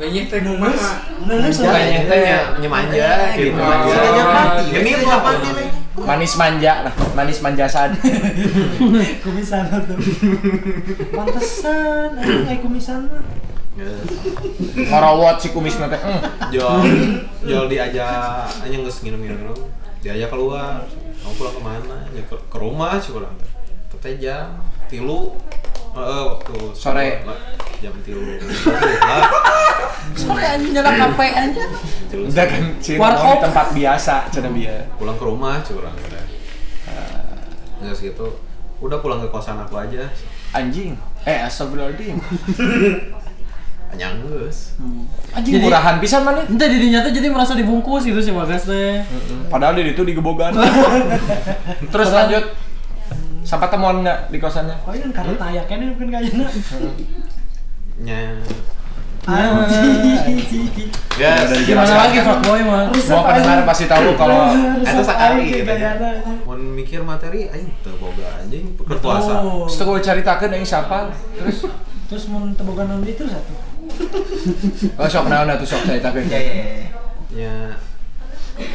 [0.00, 0.90] Kayaknya teh kumaha.
[1.28, 3.58] Lulus Lainnya teh nya nyemanja gitu.
[3.60, 3.84] Oh.
[3.86, 5.68] Iya, Genit lah pati teh.
[5.92, 7.92] Manis manja lah, manis manjasan.
[9.22, 9.98] kumisan tuh.
[11.12, 12.08] Pantesan
[12.64, 13.22] kumisan mah.
[14.88, 16.00] Ngorawot si kumisna teh.
[16.00, 16.20] Hmm.
[16.54, 16.80] Jol,
[17.44, 19.58] jol diajak aja nggak nginum-nginum
[20.02, 20.82] diajak keluar
[21.22, 23.32] kamu pulang ke mana ya ke, ke rumah sih pulang
[23.88, 24.58] teteh jam
[24.90, 25.38] tilu
[25.92, 27.20] Heeh, waktu Sore.
[27.78, 28.40] jam tilu lah
[30.24, 31.64] Sore anjing nyala kape aja.
[32.16, 32.64] Udah kan
[32.96, 33.28] Warkop.
[33.28, 34.72] di tempat biasa cenah bieu.
[34.96, 36.24] pulang ke rumah curang udah
[37.82, 38.24] nggak segitu
[38.80, 40.08] udah pulang ke kosan aku aja
[40.52, 40.96] Anjing.
[41.24, 42.16] Eh, astagfirullahaladzim.
[43.92, 44.72] nyanggus
[45.32, 46.44] Anjing Jadi- murahan pisan maneh.
[46.44, 49.00] Ente dirinya tuh jadi merasa dibungkus gitu sih Bagas teh.
[49.48, 50.52] Padahal di itu digebogan.
[51.92, 52.44] Terus lanjut.
[53.42, 54.76] Sampai temuan nggak di kosannya?
[54.84, 56.46] Oh, ini kan karena tayak kan bukan kayaknya.
[58.00, 58.18] nya
[59.22, 59.38] Ya,
[61.38, 61.94] Udah Gimana dijelaskan.
[61.94, 62.90] lagi fuckboy mah?
[62.98, 64.50] Semua pendengar pasti tahu kalau
[64.82, 65.94] itu sekali gitu ya.
[66.42, 69.46] Mau mikir materi aing teu boga anjing berpuasa.
[69.46, 69.70] Oh.
[69.70, 71.62] setelah ceritakan yang siapa terus
[72.10, 73.54] Terus mau tebogan nanti itu satu.
[75.00, 76.86] Oh sok naon atuh sok ceritakan Ya ya ya.
[77.32, 77.56] Ya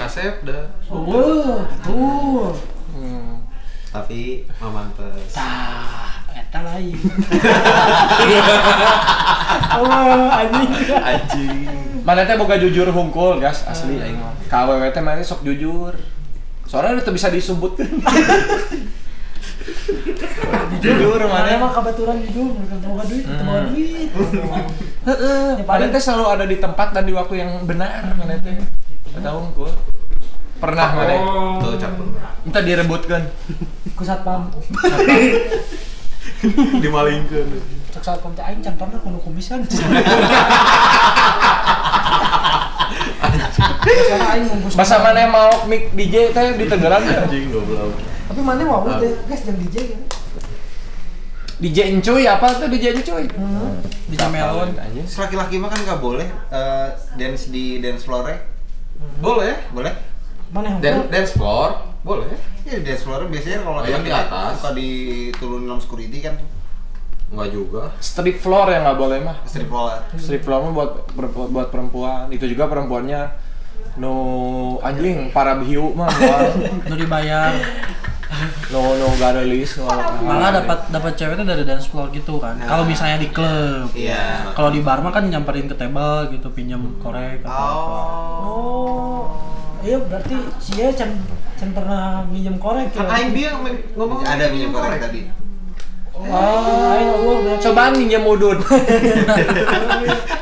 [0.01, 0.65] kasep dah.
[0.89, 2.49] Oh, tuh.
[2.97, 3.45] Hmm.
[3.93, 5.32] Tapi mamantes.
[5.32, 6.97] Tah, eta lain.
[9.78, 10.72] oh, anjing.
[10.91, 11.88] Anjing.
[12.07, 15.91] mana teh boga jujur hungkul gas asli aing mah KWW teh mana sok jujur
[16.63, 17.84] soalnya itu bisa disebutkan
[20.80, 24.09] jujur Mana emang kebetulan jujur, bukan teboga duit, teboga duit.
[25.07, 28.59] Heeh, mana teh selalu ada di tempat dan di waktu yang benar mana teh
[29.18, 29.72] tahu hungkul
[30.57, 31.13] pernah mana
[31.63, 32.05] Tuh capek.
[32.43, 33.22] minta direbutkan
[33.97, 34.51] Ku satpam.
[36.84, 37.49] Dimalingkeun.
[37.95, 39.63] Cek satpam teh aing can pernah kudu kumisan.
[44.78, 47.95] Masa mana mau mic DJ teh di Tegeran ya Anjing goblok.
[48.28, 50.01] Tapi mana mau teh, guys jeung DJ kan.
[51.57, 53.25] DJ Encuy apa tuh DJ Encuy
[54.09, 54.78] Jamelon.
[54.78, 58.30] anjing Terus laki-laki mah kan nggak boleh eh, dance di dance floor
[59.17, 59.57] Boleh.
[59.71, 59.93] boleh?
[60.47, 62.30] Mana yang Dan dance floor boleh.
[62.61, 64.53] Ya dance floor biasanya kalau Oh, yang di atas.
[64.55, 66.36] suka diturunin sama security kan
[67.28, 67.84] Enggak juga.
[67.97, 69.97] strip floor yang nggak boleh mah strip floor.
[70.15, 70.91] strip floor mah buat
[71.49, 73.34] buat, perempuan itu juga perempuannya
[73.97, 74.13] no
[74.80, 76.05] anjing para biu mah.
[76.86, 77.49] Nu dibayar.
[78.73, 79.88] No no gak ada list no,
[80.23, 82.59] Malah dapat dapat ceweknya dari dance floor gitu kan.
[82.59, 83.88] Kalau misalnya di klub.
[83.95, 84.51] Iya.
[84.51, 87.97] Kalau di bar mah kan nyamperin ke table gitu, pinjam korek atau apa.
[88.03, 88.43] Oh.
[88.43, 89.23] Oh.
[89.86, 91.15] Iya berarti sia can
[91.55, 93.05] can pernah minjem korek ya.
[93.05, 93.49] Kan aing dia
[93.95, 95.47] ngomong Ada minjem korek tadi.
[96.18, 97.61] Oh, aing ngomong berarti.
[97.61, 98.57] cobaan minjem udut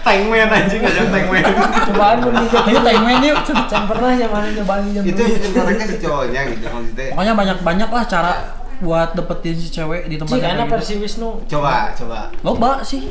[0.06, 1.44] Tankman anjing aja tankman.
[1.92, 2.62] Cobaan mun minjem.
[2.64, 3.38] Ayo tengmen yuk.
[3.44, 5.04] Can pernah ya mana nyobaan minjem.
[5.04, 7.06] Itu minjem koreknya si cowoknya gitu maksudnya.
[7.12, 8.32] Pokoknya banyak-banyak lah cara
[8.76, 11.04] buat dapetin si cewek di tempat Cik, yang enak kayak versi gitu.
[11.08, 11.30] Wisnu.
[11.48, 12.20] Coba, coba.
[12.44, 13.02] Loba sih.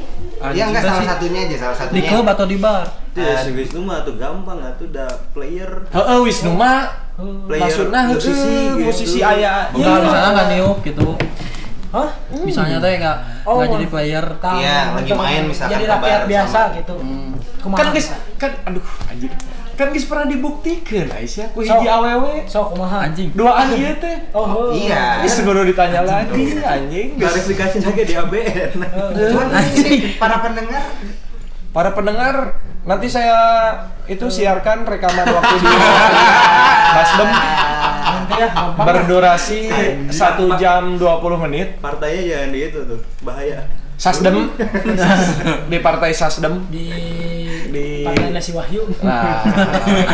[0.45, 1.09] Iya enggak salah sih.
[1.09, 2.11] satunya aja, salah Di satunya.
[2.13, 2.85] klub atau di bar?
[3.11, 5.71] Itu ya si Wisnu mah tuh gampang atuh udah player.
[5.89, 7.07] heeh Wisnu mah
[7.47, 8.85] Player maksudnya musisi heeh gitu.
[8.91, 11.07] musisi aya Enggak, misalnya nggak niup gitu.
[11.95, 12.11] Hah?
[12.35, 13.17] Misalnya teh nggak
[13.47, 14.25] Oh, nggak jadi player.
[14.37, 16.95] Tah, Iya, lagi main misalkan Jadi kabar rakyat biasa sama- gitu.
[16.99, 17.31] Hmm.
[17.57, 17.79] Kumaha?
[17.79, 19.33] kan guys kan aduh anjing
[19.73, 21.73] kan guys pernah dibuktikan Aisyah ku So.
[21.73, 22.99] hiji awewe Sok kumaha?
[23.05, 23.31] Anjing.
[23.33, 24.69] duaan ieu teh Oh, oh.
[24.71, 25.23] Iya.
[25.23, 27.15] Geus kudu ditanya lagi anjing.
[27.15, 28.71] Klarifikasi lagi di ABN.
[29.31, 30.85] Cuman ini para pendengar
[31.71, 33.35] Para pendengar, nanti saya
[34.07, 35.67] itu siarkan rekaman waktu di
[36.95, 37.31] Nasdem
[38.31, 38.85] ya, gampang.
[38.87, 39.59] berdurasi
[40.09, 41.69] 1 jam 20 menit.
[41.79, 43.61] Partainya jangan di itu tuh, bahaya.
[43.95, 44.51] Sasdem
[45.71, 46.91] di partai Sasdem di
[47.71, 48.91] di Partai Nasi Wahyu.
[49.07, 49.39] Nah,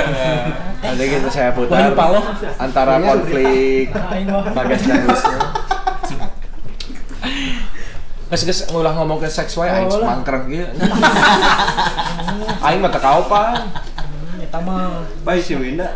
[0.85, 2.21] nanti gitu saya putar Wahyu
[2.61, 4.45] antara konflik Aing wah.
[4.53, 5.39] Bagas dan Wisnu.
[8.31, 10.21] Geus geus ngulah ngomong ke seks wae aing Oh, lah.
[10.23, 10.69] semangkreng ieu.
[12.63, 13.65] Aing mah teu kaopan.
[14.39, 15.89] Eta mah Baik si Winda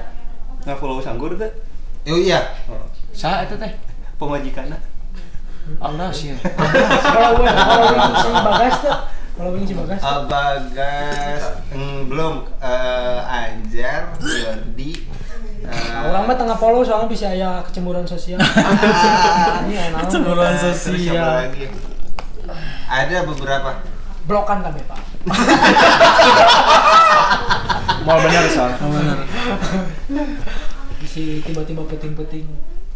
[0.65, 1.53] nggak follow sanggur tuh
[2.07, 2.41] Oh iya.
[3.11, 3.73] Saha eta teh?
[4.15, 4.77] pemajikanna.
[5.81, 6.37] Allah sih.
[6.37, 8.97] kalau gue kalau gue si Bagas tuh
[9.35, 14.93] kalau gue si Bagas Eh, Bagas mm, belum eh, Anjar, Jordi.
[15.65, 18.37] eh, orang mah tengah follow soalnya bisa ya kecemburuan sosial
[19.65, 21.49] ini enak Kecemburuan sosial.
[21.49, 21.73] lagi?
[22.85, 23.71] Ada beberapa.
[24.25, 25.01] blokan kami pak
[28.05, 28.77] Mau bener soalnya.
[28.85, 29.19] Bener.
[31.07, 32.49] Si tiba-tiba puting-puting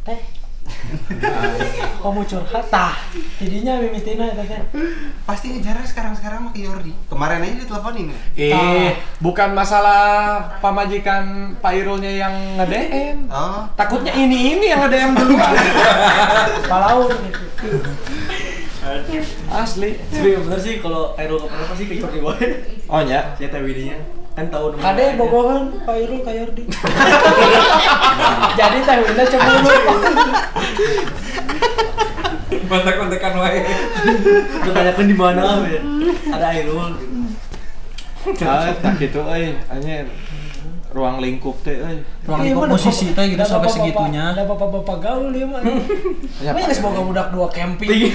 [0.02, 0.20] teh
[2.04, 2.96] kamu curhat tah
[3.40, 4.60] jadinya mimitina teh
[5.28, 6.88] Pasti ngejar sekarang-sekarang mah ke Jordi.
[7.04, 8.08] Kemarin aja diteleponin.
[8.32, 13.28] Eh, bukan masalah pamajikan Pak Irulnya yang nge-DM.
[13.28, 13.68] Oh.
[13.76, 15.52] Takutnya ini ini yang nge-DM duluan.
[16.64, 17.44] palaun gitu
[19.52, 20.00] Asli.
[20.00, 22.40] Tapi yang bener sih kalau Airul ke mana pasti ke Jordi Boy.
[22.88, 23.36] Oh nya.
[23.36, 24.00] Saya tahu ininya.
[24.38, 25.18] Kan tahu nomor kade lainnya.
[25.18, 26.62] bogohan Pak Irul ka Yordi
[28.58, 29.70] jadi teh Winda cemburu
[32.70, 33.60] kontak-kontakan wae
[34.62, 35.80] Lu tanyakan di mana ya?
[36.38, 36.72] Ada gitu.
[38.44, 40.04] Ah, tak gitu euy, anjir.
[40.88, 42.00] Ruang lingkup teh euy.
[42.22, 44.24] Ruang Iya, lingkup mana musisi bapak- teh gitu sampai segitunya.
[44.30, 45.60] ada bapak-bapak gaul ya mah
[46.38, 46.74] Ya, Mana Pak.
[46.74, 48.10] semoga budak dua camping Iya.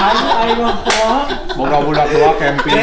[0.00, 0.74] ayo ayo mah
[1.52, 2.74] Boga budak dua camping.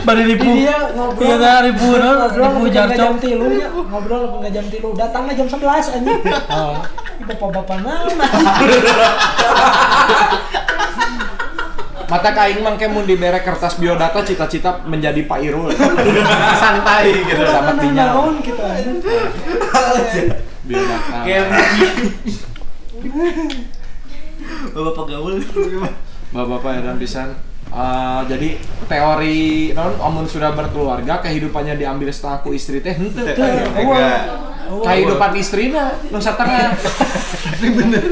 [0.00, 0.48] Bari ribu.
[0.56, 1.22] Dia ngobrol.
[1.22, 3.12] Iya dah ribu no, ngobrol ribu sampai jam jarcok.
[3.20, 6.76] tilu nya ngobrol sampai jam tilu datangnya jam 11 anjing Oh.
[7.20, 8.26] Ini bapak-bapak nama
[12.10, 15.70] Mata kaing mah mun dibere kertas biodata cita-cita menjadi Pak Irul.
[16.58, 18.66] santai gitu Sama naon kita.
[20.66, 21.22] Biodata.
[24.74, 25.38] Bapak pegawai.
[26.34, 27.30] Bapak-bapak ya dan pisan.
[27.70, 28.58] Ah, jadi
[28.90, 33.22] teori non amun sudah berkeluarga kehidupannya diambil setelah ku istri teh henteu
[34.82, 36.74] Kehidupan istrina nu satengah.
[37.62, 38.02] bener.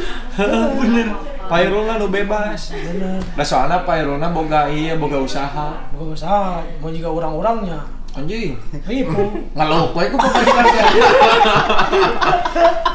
[0.79, 1.38] bener.
[1.49, 2.77] Pak Irulna nu bebas.
[2.77, 3.25] Bener.
[3.25, 5.81] Nah soalnya Pak Irulna boga iya boga usaha.
[5.97, 7.81] Gak usah, mau juga orang-orangnya.
[8.13, 8.53] Anjing.
[8.85, 9.49] Ribu.
[9.57, 10.85] Ngeluh we ku pemajikan teh.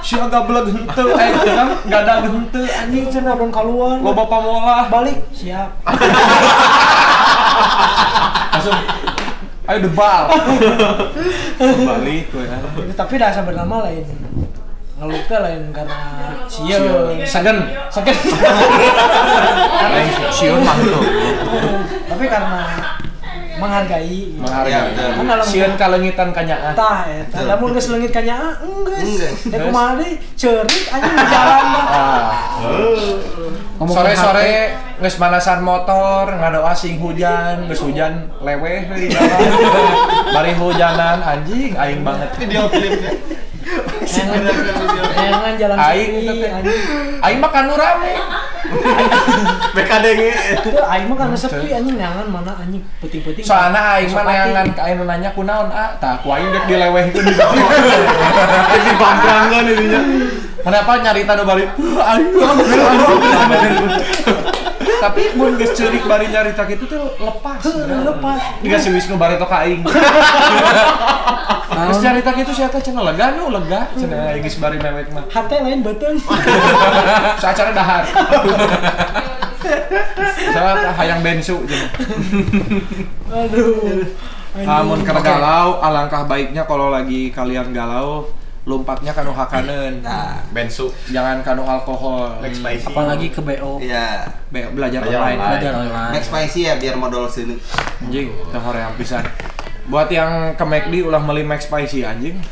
[0.05, 4.05] Si agak belag henteu eh kan enggak ada henteu anjing cenah dong kaluan.
[4.05, 4.85] loba pamolah.
[4.93, 5.73] balik siap.
[8.53, 8.77] Langsung
[9.63, 10.23] ayo debal.
[11.89, 12.45] Balik we.
[12.93, 14.05] Tapi dah sebenarnya lain.
[15.03, 15.99] Ngeluh teh lain karena
[16.47, 17.19] sieun.
[17.27, 17.59] Sagen.
[17.91, 18.15] Sakit.
[19.83, 21.03] Lain siun mah tuh.
[22.07, 22.63] Tapi karena
[23.59, 24.39] menghargai.
[24.39, 24.71] Menghargai.
[24.71, 25.11] Ya.
[25.19, 26.71] Kan Sieun kalengitan kanyaan.
[26.71, 29.43] tah eta lamun geus leungit ka nyaa enggeus.
[29.51, 31.85] Da kumaha deui ceurik anjing di jalan mah.
[31.91, 32.31] Ah.
[33.83, 34.51] Sore-sore
[35.03, 39.51] geus manasan motor, ngadoa sing hujan, geus hujan leweh we di jalan.
[40.39, 42.31] Bari hujanan anjing aing banget.
[42.39, 43.11] video klipnya
[44.03, 46.11] Jangan jalan Aing.
[47.23, 48.13] Aing mah kanu rame.
[49.73, 50.21] BKDG
[50.59, 53.43] Itu aing mah karena sepi anjing neangan mana anjing penting-penting.
[53.45, 57.33] Soalnya aing mah neangan ka aing nanya kunaon ah, tah ku aing dek dilewehkeun di
[57.37, 57.55] bawah.
[58.73, 60.01] di pangrangan ininya
[60.63, 61.63] Kenapa nyarita nu bari?
[61.99, 62.27] Aing.
[65.03, 67.59] Tapi mun geus ceurik bari nyarita kitu tuh lepas.
[67.83, 68.39] lepas.
[68.63, 69.83] Dikasih Wisnu bari to ka aing.
[71.73, 75.27] Geus nyarita kitu sia teh cenah lega nu lega cenah aing geus bari mewek mah.
[75.27, 76.15] Hate lain beuteung.
[77.35, 78.03] Sacara dahar.
[80.55, 81.91] Salah hayang bensu cenah.
[83.27, 84.07] Aduh.
[84.53, 84.69] Anjing.
[84.69, 88.29] Amun keur galau, alangkah baiknya kalau lagi kalian galau,
[88.63, 89.99] lompatnya kanu hakaneun.
[89.99, 92.39] Nah, bensu Jangan kanu alkohol.
[92.39, 93.83] Max spicy Apalagi ke BO.
[93.83, 94.23] iya.
[94.47, 95.35] Be- belajar Belajar online.
[95.35, 95.51] online.
[95.59, 96.11] Belajar online.
[96.15, 97.59] Max spicy ya biar modal sini.
[97.99, 99.27] Anjing, teh hoream pisan.
[99.83, 102.39] Buat yang ke McD ulah beli Max Spicy anjing.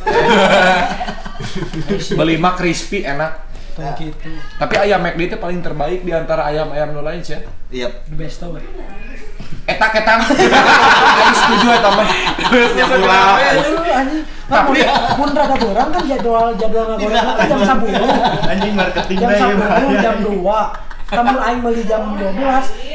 [2.20, 3.48] beli mah crispy enak.
[3.72, 4.28] Tuh gitu.
[4.60, 7.40] Tapi ayam McD itu paling terbaik di antara ayam-ayam nu lain sih.
[7.72, 7.88] Iya.
[8.12, 8.52] The best tau.
[9.64, 10.28] Eta ketang.
[10.28, 12.08] Aing setuju eta mah.
[12.52, 14.24] Aduh anjing.
[14.52, 14.80] Tapi
[15.16, 18.52] mun rada beurang kan jadwal jadwal ngagoreng kan jam 10.
[18.52, 20.44] Anjing marketing Jam deh 10 jam 2.
[21.12, 22.36] Kamu aing beli jam 12.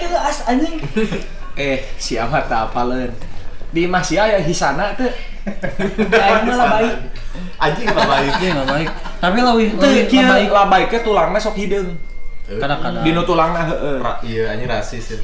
[0.01, 0.77] Tegas anjing.
[1.57, 3.09] Eh, si amat tak apaleun.
[3.73, 5.09] Di masih aya hisana teu.
[6.13, 6.95] Aing mah lah baik.
[7.57, 8.89] anjing apa baik Iya nggak baik.
[9.17, 10.49] Tapi Teu lebih kieu baik.
[10.53, 11.97] lah baiknya tulangna sok hideung.
[12.45, 13.01] Kadang-kadang.
[13.01, 14.05] Dinu tulangna heueuh.
[14.05, 15.19] Ra- iya anjing rasis ya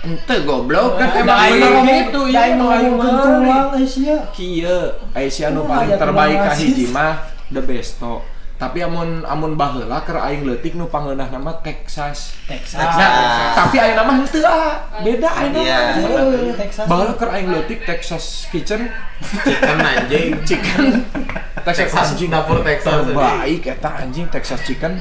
[0.00, 4.16] Ente goblok kan Da emang aing bener gitu aing iya ngomong aing tulang Asia.
[4.32, 4.80] Kieu,
[5.12, 6.64] Aisyah nu paling terbaik tulang ka rasis.
[6.72, 7.14] hiji mah
[7.52, 8.24] the besto.
[8.60, 12.36] Tapi amun amun baheula keur aing leutik nu pangeunah nama Texas.
[12.44, 12.76] Texas.
[12.76, 14.84] Nah, tapi aya nama henteu ah.
[15.00, 15.64] Beda aya nama.
[15.64, 15.80] Iya.
[16.56, 16.84] Texas.
[16.88, 18.88] Baheula keur aing leutik Texas Kitchen,
[19.44, 21.04] chicken anjing chicken
[21.60, 23.04] Texas anjing dapur Texas.
[23.12, 24.96] Baik eta anjing Texas Chicken.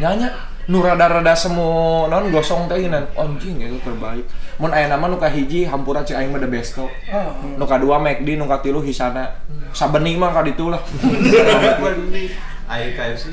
[0.00, 1.68] Nyanya nu rada-rada semu
[2.06, 3.04] non gosong teh geunan.
[3.14, 4.24] anjing itu terbaik.
[4.56, 6.88] Mun aya nama nu kahiji hampura cek aing mah the besto.
[7.08, 7.30] Oh.
[7.56, 9.28] nu kadua McD nu katilu hisana
[9.70, 10.80] sabeni mah kaditu lah
[12.64, 13.28] Ai KFC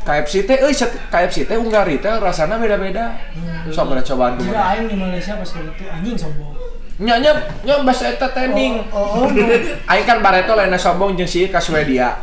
[0.00, 3.18] KFC teh euy set- KFC teh Ungari teh rasana beda-beda
[3.68, 6.54] sok ada cobaan kumaha aing di Malaysia pas itu anjing sombong.
[6.96, 7.28] nya nya
[7.60, 9.28] nya bahasa eta tending Oh, oh,
[9.92, 12.16] aing kan bareto lain sombong jeung si ka Swedia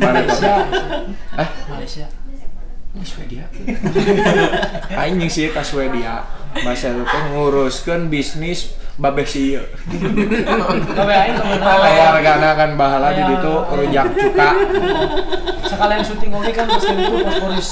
[0.00, 0.54] bareto Malaysia.
[1.38, 2.06] eh Malaysia.
[2.90, 3.44] Ini Swedia
[5.00, 9.62] aing jeung si ka Swedia bahasa itu teh nguruskeun bisnis babeh sieu
[10.98, 14.50] Kawe aing keluargana kan bahala di ditu rujak cuka
[15.70, 17.70] Sekalian syuting oke kan pas itu fosforis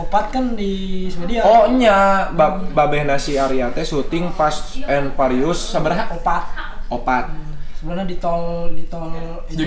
[0.00, 1.44] opat kan di Swedia.
[1.44, 6.08] Oh nya, ba babeh nasi Arya teh syuting pas and Parius sabaraha?
[6.16, 6.44] opat.
[6.88, 7.49] Opat.
[7.80, 9.08] Sebenarnya di tol di tol
[9.48, 9.64] di,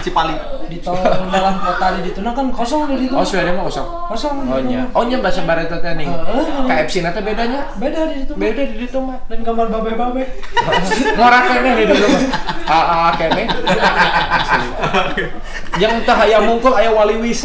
[0.00, 0.32] Cipali.
[0.72, 0.96] di tol
[1.28, 3.12] dalam kota di ditu kan kosong di ditu.
[3.12, 3.84] Oh Swedia mah kosong.
[4.08, 4.48] Kosong.
[4.48, 4.88] Oh nya.
[4.96, 5.92] Oh nya bahasa Bareta teh.
[5.92, 6.64] Heeh.
[6.64, 7.68] KFC na teh bedanya?
[7.76, 8.32] Beda di ditu.
[8.32, 9.20] Beda di ditu mah.
[9.28, 10.24] Dan kamar babe-babe.
[11.20, 12.22] Ngorak kene di ditu mah.
[12.64, 13.44] Ah ah kene.
[15.84, 17.44] Yang teh aya mungkul aya waliwis.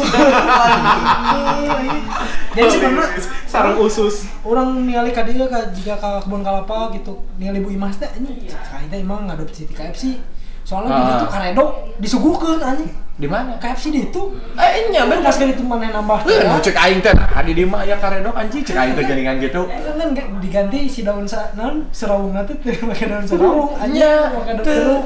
[2.56, 7.16] Jadi sebenarnya sarang usus orang ningali ka dieu ka jika ka kebun kalapa gitu.
[7.40, 8.36] Ningali Bu Imas teh anjing.
[8.52, 10.20] Kain teh emang ngadopsi ti KFC
[10.66, 10.98] soalnya Ah.
[10.98, 11.64] di itu karedo
[12.02, 12.90] disuguhkeun anjing.
[13.16, 13.56] Di mana?
[13.56, 14.22] KFC di itu.
[14.60, 16.52] Eh, nya kan pas kali itu mana nambah Eh, ya.
[16.52, 18.60] nu cek aing teh nah, di mah aya karedok anjing.
[18.60, 19.62] Cek aing teh geuningan gitu.
[19.64, 24.04] Kan kan diganti si daun sa non serawung nanti tuh pakai daun serawung anjing.
[24.04, 25.02] Pakai daun jeruk.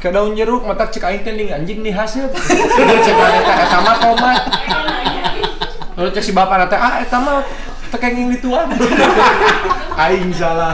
[0.00, 2.30] Ke daun jeruk mata cek aing teh ning anjing di hasil.
[2.32, 4.40] cek aing teh eta mah tomat.
[6.00, 7.42] Lalu cek si bapak teh ah eta mah
[7.90, 8.70] tekenging dituan.
[10.06, 10.72] aing salah.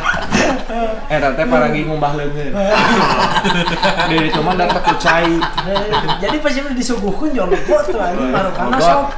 [1.11, 2.53] Eta teh paragi ngumbah leungeun.
[4.07, 5.33] Di ditu mah dapat ku cai.
[5.41, 5.87] Eh,
[6.23, 8.85] jadi pas itu disuguhkeun jual lego tuh anjing marukana Logot.
[8.85, 9.09] sok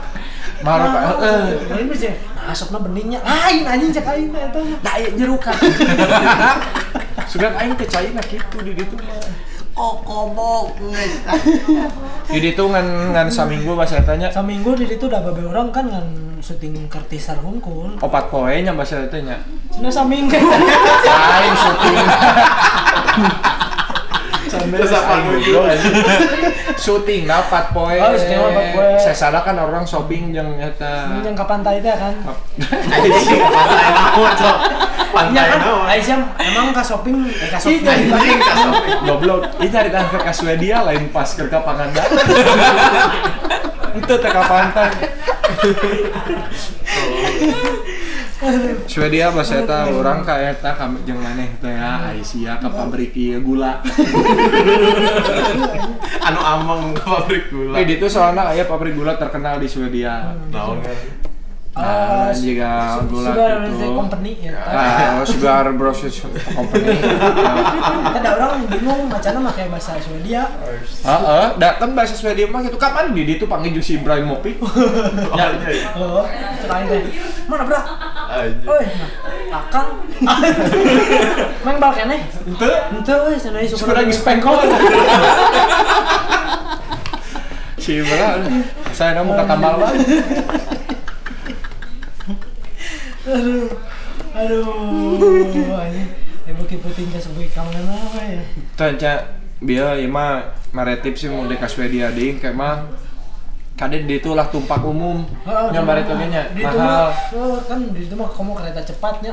[0.59, 1.45] Maruk heeh.
[1.87, 1.95] Ini
[2.35, 4.61] nah, asapna beningnya lain anjing cek aing teh eta.
[4.83, 5.55] Da aya jerukan.
[7.31, 9.23] Sudah aing teh cai na kitu di ditu mah.
[9.79, 11.15] Kokobok guys
[12.27, 16.29] Di ditu ngan ngan saminggu bahasa tanya Saminggu di situ udah beberapa orang kan ngan
[16.39, 17.99] syuting kertisar hungkul.
[17.99, 19.43] opat poe nya bahasa teh nya.
[19.75, 20.39] Cina saminggu.
[20.39, 21.97] Lain syuting.
[24.67, 25.61] Terus apa gitu?
[26.79, 27.97] syuting dapat poe.
[27.99, 28.89] Oh, syuting dapat poe.
[28.99, 31.23] Saya sadar kan orang shopping jeung eta.
[31.23, 32.15] Yang ke pantai teh kan.
[32.67, 34.59] Anjing pantai naon cok.
[34.59, 35.87] Iya Pantai kan, naon.
[35.89, 37.85] Aisyah emang ke shopping, eh ke shopping.
[37.87, 38.91] Anjing ka sampai.
[39.07, 39.41] Goblok.
[39.59, 42.05] Ini cari tangkap ke Swedia lain pas ke Panganda.
[43.99, 44.91] Itu teh ka pantai.
[48.91, 53.43] Swedia bahasa eta orang ka eta kami jeung maneh teh ya Aisyah ke pabrik ieu
[53.43, 53.83] gula.
[56.27, 57.75] Anu among ke pabrik gula.
[57.83, 60.39] Eh itu soalnya aya pabrik gula terkenal di Swedia.
[60.55, 60.97] Naon kan?
[61.79, 63.55] Nah, jika gula Sugar.
[63.63, 64.59] Research Company ya.
[64.67, 66.91] Ah, Sugar Process Company.
[68.19, 70.43] Ada orang bingung macamnya pakai bahasa Swedia.
[71.07, 72.75] Heeh, datang bahasa Swedia mah gitu.
[72.75, 74.59] Kapan di ditu panggil jeung si Ibrahimovic?
[75.39, 75.95] Ya, ya.
[75.95, 76.27] Oh,
[76.67, 77.15] selain teh.
[77.47, 77.79] Mana bro?
[78.39, 79.89] Nah, akang.
[81.67, 82.21] Mang bal keneh.
[82.47, 82.73] Henteu.
[82.95, 84.55] Henteu euy, cenah ieu Suka lagi spengkol.
[87.83, 88.45] si Ibra,
[88.95, 89.99] saya nak muka tambal banget.
[93.27, 93.67] Aduh.
[94.39, 95.75] Aduh.
[95.75, 96.09] Anjing.
[96.49, 98.43] Eh bukti puting ke sebuah kamu apa ya?
[98.79, 99.13] Tanya,
[99.61, 102.87] biar ya mah maretip sih mau deka Swedia ding kayak mah
[103.79, 107.57] kade di itu lah tumpak umum Heeh, nyambar itu di- nya Di mahal mah, oh,
[107.63, 109.33] kan di itu mah kamu kereta cepatnya.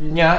[0.00, 0.30] nya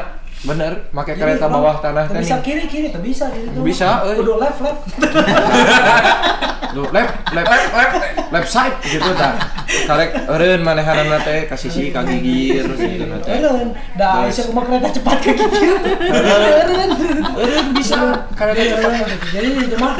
[0.43, 3.59] bener pakai kereta emang bawah tanah teh bisa kiri kiri tuh bisa di situ.
[3.61, 4.17] Bisa, euy.
[4.17, 4.81] Kudu left left.
[6.73, 7.95] Duh, left, left, left, left,
[8.33, 9.37] left side gitu ta.
[9.85, 13.37] Karek eureun manehanana teh ka sisi ka gigir gitu na teh.
[13.37, 14.41] Eureun, da Terus.
[14.41, 15.69] Aisyah kumaha kereta cepat ke kiri.
[16.01, 16.89] Eureun.
[17.37, 19.05] Eureun bisa karena Eureun.
[19.29, 19.93] Jadi itu mah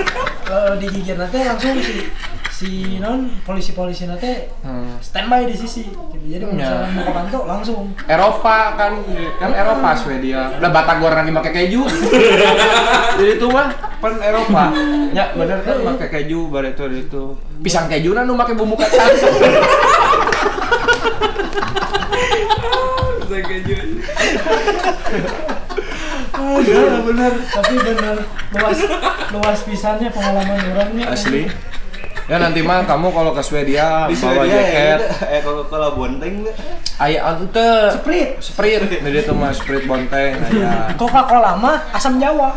[0.49, 2.09] eh, digigir nanti langsung si
[2.63, 4.95] si non polisi-polisi nanti Hmm.
[5.03, 5.83] standby di sisi.
[5.83, 6.15] Gitu.
[6.31, 6.55] Jadi Ya.
[6.55, 7.91] misalnya mau ke pantu langsung.
[8.07, 9.03] Eropa kan
[9.35, 10.55] kan Eropa Swedia.
[10.55, 11.83] Udah Batagor lagi pakai keju.
[13.19, 13.67] Jadi itu mah
[13.99, 14.71] pan Eropa.
[15.11, 17.23] Ya bener kan pakai keju bare itu itu.
[17.59, 19.11] Pisang keju nu pakai bumbu kacang.
[26.63, 27.33] Bener, bener.
[27.49, 28.17] Tapi bener
[28.53, 28.79] luas
[29.33, 31.05] luas pisannya pengalaman orangnya.
[31.11, 31.49] Asli.
[32.23, 34.99] Ya nanti mah kamu kalau ke Swedia Di bawa Swedia ya, jaket.
[35.27, 36.47] eh kalau kalau bonteng?
[36.95, 37.67] Aya ante
[37.99, 38.39] Sprite.
[38.39, 38.95] Sprite.
[39.03, 40.87] Jadi itu mah Sprite bonteng aya.
[40.95, 42.55] Coca-Cola mah asam Jawa.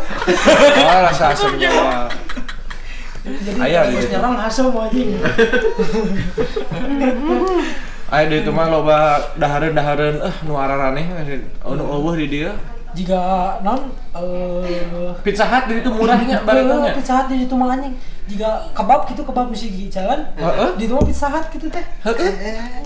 [0.79, 2.07] Oh, rasa asam Jawa.
[3.27, 4.11] Jadi Aya terus di situ.
[4.15, 5.09] nyerang asam anjing.
[8.07, 11.05] Aya di itu mah loba dahareun-dahareun eh nu araraneh
[11.59, 12.55] anu eueuh di dieu.
[12.95, 13.21] Jika
[13.65, 16.95] non eh Pizza Hut di itu murahnya baretanya.
[16.95, 17.93] Pizza Hut di situ mah anjing.
[18.27, 20.23] Jika kebab gitu kebab mesti di jalan.
[20.35, 20.69] Heeh.
[20.79, 21.83] Di itu mah Pizza Hut gitu teh.
[21.83, 22.31] Heeh.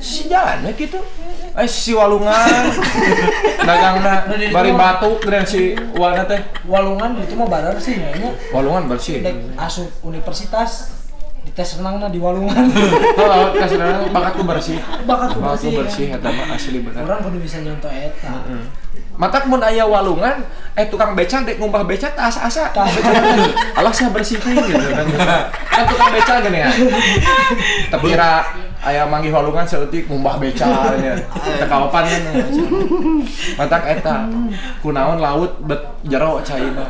[0.02, 1.00] Si jalannya gitu.
[1.54, 2.66] Eh si walungan.
[3.68, 6.42] Dagangna bari batuk dan si wana teh.
[6.66, 8.32] Walungan itu mah barar sih kayaknya.
[8.50, 9.22] Walungan bersih.
[9.22, 11.02] Dek asup universitas
[11.42, 12.70] di tes renangna di Walungan.
[13.20, 13.78] Heeh, kasih
[14.14, 14.78] bakatku bersih.
[15.10, 17.02] Bakatku Bakatku bersih, bersih eta mah asli bener.
[17.02, 18.34] Orang kudu bisa nyontoh eta.
[19.20, 20.40] Matak mun aya walungan,
[20.74, 22.72] eh tukang beca dek ngumbah beca tas asa.
[22.72, 25.06] Allah saya bersihin gitu kan.
[25.68, 26.70] Kan tukang beca gini ya.
[27.92, 28.42] Tapi kira
[28.82, 31.14] aya manggih walungan seutik ngumbah beca nya.
[31.60, 32.22] Tekawapan kan.
[33.60, 34.16] Matak eta
[34.82, 36.88] kunaon laut bet jero caina.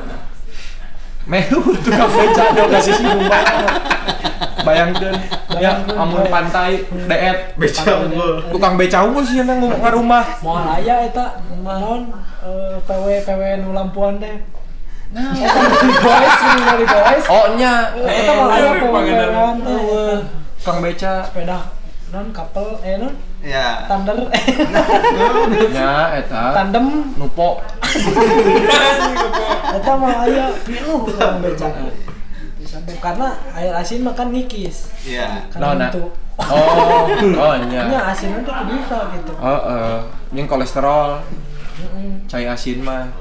[1.26, 3.44] Mehu tukang beca do kasih si ngumbah.
[4.66, 5.16] Bayangkeun
[5.62, 8.42] ya amun pantai deet Beca unggul.
[8.50, 10.26] tukang beca unggul sih yang ngarumah.
[10.42, 12.10] Moal aya eta naon
[12.42, 14.42] eh, PW PW nu lampuan deh.
[15.12, 17.26] Nah, goes di goes.
[17.28, 18.96] Oh nya, Eta mah aya PW
[20.64, 21.28] Kang beca.
[21.28, 21.60] Sepeda
[22.12, 23.14] non couple eh non?
[23.42, 23.86] Ya.
[23.92, 24.30] Thunder
[25.74, 26.44] Nya eta.
[26.56, 27.12] Tandem.
[27.20, 27.60] Nupo.
[29.76, 31.68] eta mah aya pinuh tukang beca
[32.72, 34.78] sabab karena air asin makan ngikis.
[35.04, 35.44] Iya.
[35.52, 35.90] Karena Nah, nah.
[35.92, 36.08] untuk
[36.42, 38.00] Oh, oh Nya nya.
[38.10, 39.32] asin itu bisa gitu.
[39.38, 40.00] Oh, eh,
[40.34, 41.22] yang kolesterol,
[41.78, 42.12] Heeh.
[42.26, 43.12] cai asin mah.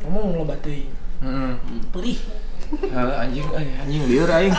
[0.00, 0.88] Ngomong lo batuin.
[1.20, 1.52] Heeh.
[1.90, 2.16] Perih.
[2.70, 4.54] Eh, anjing, eh, anjing liur aing.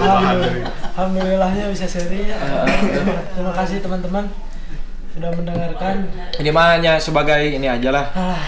[0.00, 0.72] Alhamdulillah.
[0.90, 2.36] Alhamdulillahnya bisa seri ya.
[2.66, 4.24] Terima- Terima kasih teman-teman
[5.10, 6.08] sudah mendengarkan.
[6.34, 8.40] Ini mah hanya sebagai ini aja lah, Ah,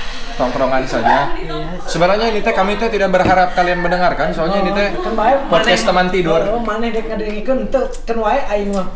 [0.42, 1.30] tongkrongan saja.
[1.38, 1.78] iya.
[1.86, 5.86] Sebenarnya ini teh kami teh tidak berharap kalian mendengarkan, soalnya ini teh kan bae podcast
[5.86, 6.42] teman tidur.
[6.50, 8.90] Oh, mana dek ngadengikeun teu kan wae aing mah.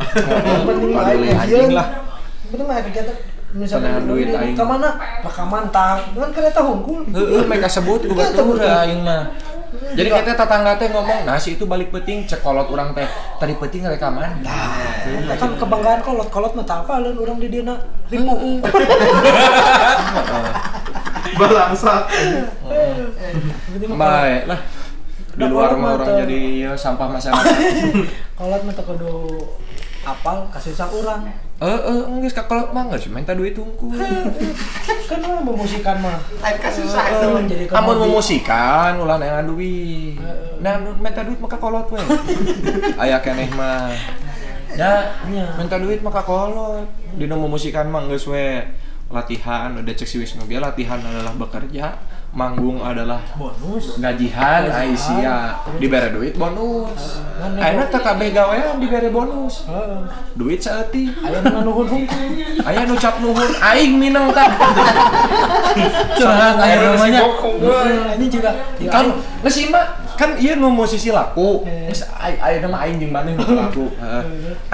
[0.67, 1.39] Penting kajian.
[1.39, 1.87] anjing lah.
[2.51, 3.15] Penting mah kegiatan
[3.55, 4.59] misalnya duit aing.
[4.59, 4.99] Ka mana?
[5.23, 6.03] Ka mantang.
[6.19, 7.07] Kan kereta hungkul.
[7.15, 8.67] Heeh, mereka sebut ku Iya, betul betul.
[8.67, 9.31] aing mah.
[9.77, 13.05] Jadi kita tetangga teh ngomong, nah si itu balik peting cek kolot orang teh.
[13.39, 14.43] Tadi peting rekaman.
[14.43, 17.75] Kita kan kebanggaan kolot, kolot mah apa lain orang di dina
[18.11, 18.35] ribu.
[21.37, 22.03] Balangsat.
[23.93, 24.61] Mah Baik lah.
[25.37, 27.57] Di luar mah mah orang jadi ya, sampah masyarakat.
[28.33, 29.37] kolot mah kudu
[30.01, 31.29] apal kasusah orang.
[31.61, 33.93] Eh, eh, geus ka kolot mah geus minta duit tungku.
[35.13, 36.17] Kan orang memusikan mah.
[36.41, 37.29] Lain kasusah Eh, itu.
[37.53, 40.17] jadi Amun memusikan ulah nengan duit.
[40.65, 42.01] Nah, nu minta duit maka kolot we.
[43.05, 43.93] Aya keneh mah.
[44.73, 45.21] Ya,
[45.61, 46.89] minta duit maka kolot.
[47.13, 48.65] Dina memusikan mah geus we
[49.07, 51.95] latihan udah cek si Wisnu ge latihan adalah bekerja,
[52.35, 54.03] manggung adalah bonus.
[54.03, 54.67] gajihan.
[54.67, 57.23] Aisyah dibere duit bonus.
[57.39, 59.63] Mana teh kabeh gawean dibere bonus.
[60.35, 61.15] Duit saeutik.
[61.23, 62.35] Aya nu nuhun hungkul.
[62.67, 64.51] Aya nu cap nuhun aing minang tah.
[66.19, 67.21] Curhat air namanya.
[68.19, 68.51] Ini juga
[68.91, 69.15] kan aing-
[69.47, 71.63] ieu mah kan ieu nu musisi laku.
[72.19, 73.87] Ayeuna mah aing jeung nu laku.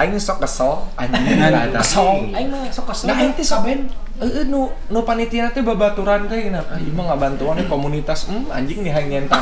[0.01, 1.77] Aing sok kesel anjing ada.
[1.85, 2.33] kesel.
[2.33, 3.13] Aing mah sok kesel.
[3.13, 3.93] Nah, aing teh sok saben.
[4.13, 6.61] Heeh nu nu panitia teh babaturan teh cenah.
[6.69, 8.29] Ah, ieu mah ngabantuan di komunitas.
[8.29, 9.41] Hmm, anjing nih hayang nyentang.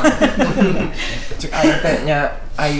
[1.40, 2.76] Cek aing teh nya ai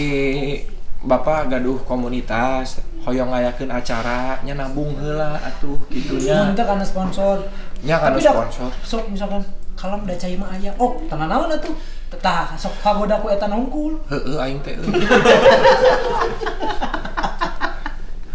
[1.03, 6.47] Bapak gaduh komunitas, hoyong ngayakeun acara, nya nabung heula atuh gitunya.
[6.47, 7.43] Mun teh karena sponsor.
[7.83, 8.71] Nya kana sponsor.
[8.87, 9.43] Sok misalkan
[9.75, 10.71] kalam da cai mah aya.
[10.79, 11.75] Oh, tanah naon atuh?
[12.23, 13.99] Tah sok kagoda ku eta hungkul.
[14.07, 14.79] Heeh aing teh.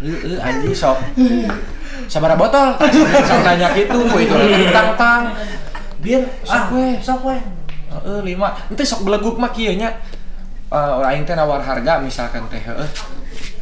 [0.04, 1.00] Heeh anjing sok.
[2.08, 2.68] Sabaraha botol?
[3.28, 4.34] Sok nanya kitu ku itu
[4.72, 5.28] tang-tang.
[6.00, 6.86] Biar Sok ah, we.
[7.04, 7.36] sok we.
[7.92, 8.56] Heeh lima.
[8.72, 9.92] Ente sok beleguk mah kieu nya.
[10.72, 12.88] Eh aing teh nawar harga misalkan teh heeh.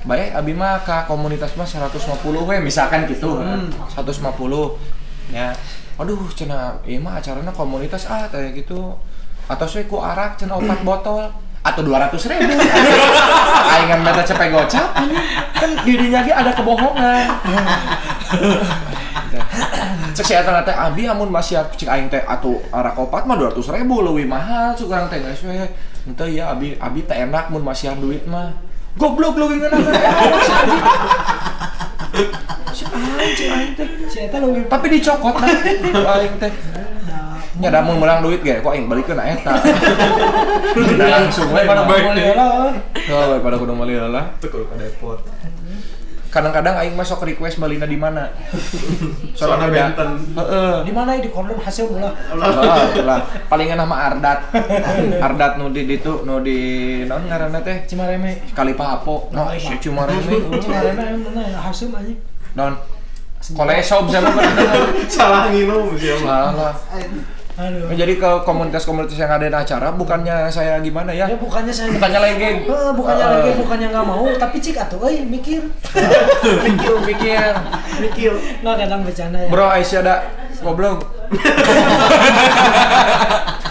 [0.07, 1.99] Bae abi mah ka komunitas mah 150
[2.47, 3.43] we misalkan gitu.
[3.43, 3.67] heeh.
[3.91, 4.23] 150.
[5.35, 5.51] Ya.
[5.99, 8.95] Aduh cenah ieu mah acarana komunitas ah kayak gitu.
[9.51, 11.27] Atau saya ku arak cenah opat botol
[11.67, 12.55] atau 200 ribu
[13.75, 14.87] aing kan beta cepet gocap
[15.59, 17.27] kan dirinya ge ada kebohongan
[20.17, 24.01] cek eta teh abi amun masih cek aing teh atuh arak opat mah 200 ribu
[24.01, 25.61] leuwih mahal cuk urang teh geus we.
[26.09, 28.57] Henteu ya abi abi teh enak mun masih duit mah.
[28.97, 29.37] Goblok
[34.09, 36.53] Si eta leuwih tapi dicokot nah aing teh.
[37.57, 39.53] Nya da mun menang duit ge kok aing balikeun na eta.
[40.97, 41.93] Langsung we pada mah.
[41.93, 42.73] boleh lah.
[43.13, 44.33] Oh, pada kudu meuli lah.
[44.41, 45.21] Kalau ke depot.
[46.37, 48.29] Kadang-kadang aing masuk request balina di mana.
[49.39, 50.21] Soalnya benten.
[50.37, 50.75] heeh.
[50.85, 52.13] Di mana di kordon hasil ulah.
[52.37, 54.53] lah lah palingan nama Ardat.
[55.17, 56.59] Ardat nu di ditu nu di
[57.09, 57.89] naon ngaranna teh?
[57.89, 58.45] Cimareme.
[58.53, 62.19] kali papo no si cuma reme Cimareme mana hasil anjing.
[62.53, 62.77] non
[63.53, 64.27] kolesob bener
[65.07, 66.51] Salah nginum siapa?
[66.51, 66.75] salah
[67.57, 67.89] Aduh.
[67.97, 71.25] jadi ke komunitas-komunitas yang ada di acara bukannya saya gimana ya?
[71.25, 75.01] Ya bukannya saya bukannya legeng Eh, bukannya Eh, lagi bukannya nggak mau tapi cik atuh
[75.09, 75.65] euy mikir.
[76.69, 77.53] Pikir pikir
[77.99, 78.33] mikir.
[78.61, 79.49] Nggak kadang bercanda ya.
[79.49, 80.15] Bro Aisyah ada
[80.61, 81.09] goblok.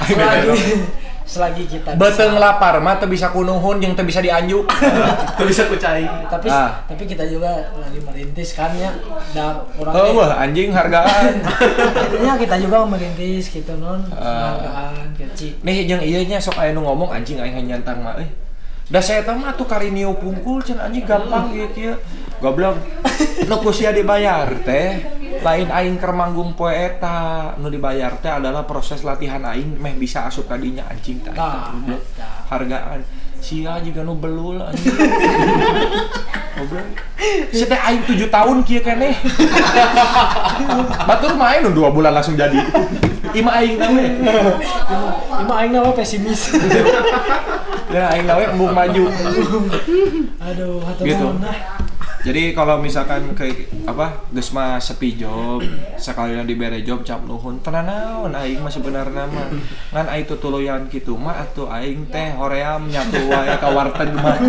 [0.06, 0.50] Selagi
[1.26, 4.62] selagi kita Beteng lapar mah teu bisa kunuhun teu bisa dianjuk.
[5.38, 6.06] Tuh bisa kucai.
[6.30, 6.86] tapi Ah.
[6.86, 8.94] tapi kita juga lagi merintis kan ya
[9.34, 11.42] dan orang Oh, wah anjing hargaan.
[12.14, 14.54] Intinya kita juga merintis gitu non Ah.
[14.56, 18.30] penghargaan kecil Nih jeung ieu nya sok aya ngomong anjing aing nyantang mah euy.
[18.86, 21.94] Da saya tah mah atuh karinio pungkul cenah anjing gampang gitu kieu.
[22.44, 22.78] Goblok.
[23.48, 25.00] Nu ku sia dibayar teh?
[25.44, 27.54] Lain aing keur manggung poe eta.
[27.62, 31.72] Nu dibayar teh adalah proses latihan aing meh bisa asup ka dinya anjing eta Nah,
[32.52, 33.02] hargaan.
[33.40, 34.96] Sia juga nu belul anjing.
[36.56, 36.88] Goblok
[37.52, 39.16] si teh aing 7 tahun kieu keneh.
[41.08, 42.60] Batur main nu 2 bulan langsung jadi.
[43.36, 44.06] Ima aing teh we
[45.42, 46.52] Ima aing nama pesimis.
[47.96, 49.04] ya aing nawe embung maju.
[50.42, 51.28] Aduh, hatur Gitu.
[52.26, 55.62] Jadi kalau misalkan kayak apa, geus mah sepi job,
[55.94, 59.54] sekalian dibere job cap nuhun, tenan naon aing mah sebenarnya mah.
[59.94, 64.42] Ngan aing tutuluyan kitu mah atuh aing teh hoream nyatu wae ka warteg mah.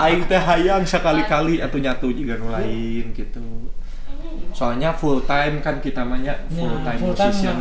[0.00, 3.68] Aing teh hayang sekali-kali atuh nyatu juga nu lain gitu.
[4.56, 7.58] Soalnya full time kan kita mah nya full Ya, time full time musician.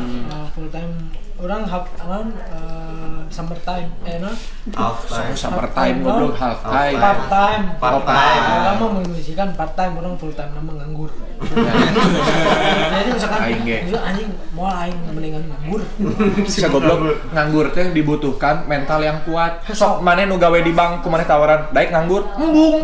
[0.55, 0.91] full time
[1.39, 4.27] orang half anon uh, summer time eh no
[4.69, 5.31] Half time.
[5.33, 6.95] Summer time goblok half time.
[6.95, 8.43] part time Part time.
[8.67, 11.07] lama mengisikan part time orang full time nama nganggur
[12.91, 13.77] jadi misalkan Aing ge.
[13.87, 15.81] misalkan anjing mau aing mendingan nganggur
[16.45, 16.99] Bisa goblok
[17.31, 19.63] nganggur teh dibutuhkan mental yang kuat.
[19.69, 22.83] Sok mana nu gawe di bank kumaha tawaran, daek nganggur, embung.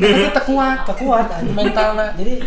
[0.00, 0.78] Tapi teu kuat.
[0.86, 2.06] kekuat anjing Mentalna.
[2.14, 2.40] jadi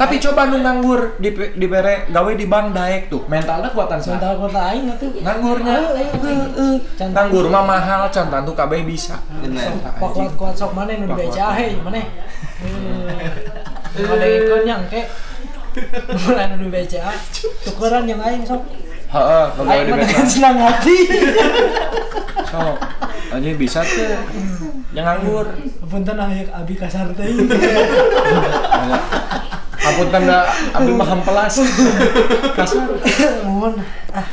[0.00, 4.08] Tapi coba nu nganggur di dibere gawe di bank daek tuh, mentalnya kuatan sih.
[4.08, 5.76] mental kota aing tuh Nganggurnya,
[7.12, 9.20] nganggur mah mahal, can tantu kabeh bisa.
[9.44, 9.76] Bener.
[9.76, 11.60] Pak kuat kuat sok mana nu Pak BCA kuat.
[11.60, 12.00] he mana
[14.10, 15.04] ada ikon yang ke
[16.24, 17.12] mulai nu BCA
[17.60, 18.64] tukeran yang aing sok
[19.10, 20.00] Heeh, di bank.
[20.00, 20.96] dengan senang hati
[22.50, 22.76] Sok.
[23.30, 24.10] Anjing bisa tuh.
[24.90, 25.46] Yang nganggur.
[25.86, 27.26] punten aya abi kasar teh
[29.90, 30.38] Ampun tanda
[30.72, 31.54] ambil mah hampelas.
[32.52, 32.86] Kasar.
[33.42, 33.74] mohon
[34.08, 34.26] ah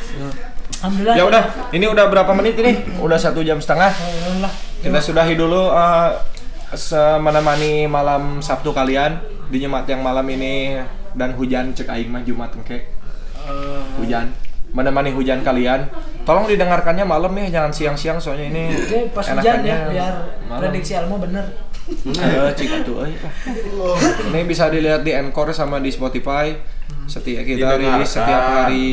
[0.78, 2.78] alhamdulillah Ya udah, ini udah berapa menit ini?
[2.98, 3.90] Udah satu jam setengah.
[3.90, 6.10] alhamdulillah Kita sudahi dulu eh,
[6.72, 10.78] se- menemani malam Sabtu kalian di Jumat yang malam ini
[11.12, 12.94] dan hujan cek aing mah Jumat engke.
[13.98, 14.30] Hujan.
[14.68, 15.88] Menemani hujan kalian.
[16.22, 20.60] Tolong didengarkannya malam ya, jangan siang-siang soalnya ini Oke, pas hujan ya biar malam.
[20.60, 21.67] prediksi Almo bener.
[21.88, 23.16] Ayo, cik atuh euy.
[24.28, 26.52] Ini bisa dilihat di Encore sama di Spotify.
[27.08, 28.88] Setiap kita rilis setiap hari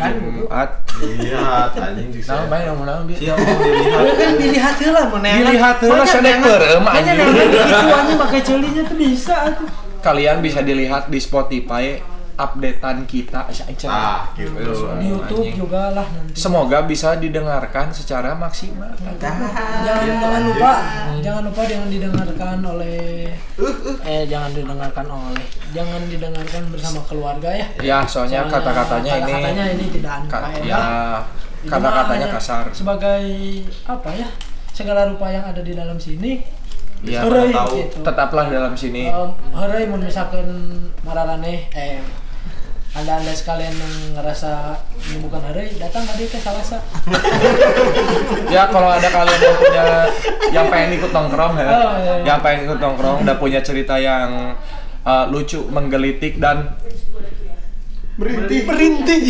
[0.00, 0.70] Kan, Jumat.
[1.04, 3.16] Lihat anjing di Nah, bae naon naon dia.
[3.20, 4.00] Siapa mau dilihat?
[4.00, 7.48] Ya kan dilihat heula mun Dilihat heula peureum, Makanya anjing.
[7.52, 7.56] gitu
[7.92, 9.68] anjing pakai celinya tuh bisa atuh.
[10.00, 12.00] Kalian bisa dilihat di Spotify
[12.40, 13.44] updatean kita.
[13.86, 14.72] Ah, gitu.
[14.96, 15.56] Di YouTube Anjing.
[15.60, 16.32] juga lah nanti.
[16.32, 18.88] Semoga bisa didengarkan secara maksimal.
[19.20, 19.50] Jangan
[20.20, 20.72] jangan lupa,
[21.20, 23.28] jangan lupa jangan didengarkan oleh
[24.08, 27.66] eh jangan didengarkan oleh jangan didengarkan bersama keluarga ya.
[27.80, 30.64] Ya, soalnya kata-katanya ini kata-katanya ini tidak ka- faedah.
[30.64, 30.82] ya
[31.60, 32.64] Itu kata-katanya kasar.
[32.72, 33.22] Sebagai
[33.84, 34.28] apa ya?
[34.72, 36.40] Segala rupa yang ada di dalam sini.
[37.00, 37.80] Ya, tahu.
[37.80, 37.96] gitu.
[38.04, 39.08] Tetaplah dalam sini.
[39.08, 39.32] Um,
[39.88, 40.44] mun misalkan
[41.00, 41.96] mararane eh
[42.90, 44.74] anda-anda sekalian yang ngerasa
[45.06, 46.78] ini bukan hari datang tadi ke Salasa.
[48.50, 49.86] Ya kalau ada kalian yang punya
[50.50, 52.24] yang pengen ikut nongkrong ya, Oh, iya, iya.
[52.26, 54.58] yang pengen ikut nongkrong dan punya cerita yang
[55.06, 56.74] uh, lucu, menggelitik dan
[58.18, 59.22] merintih, merintih,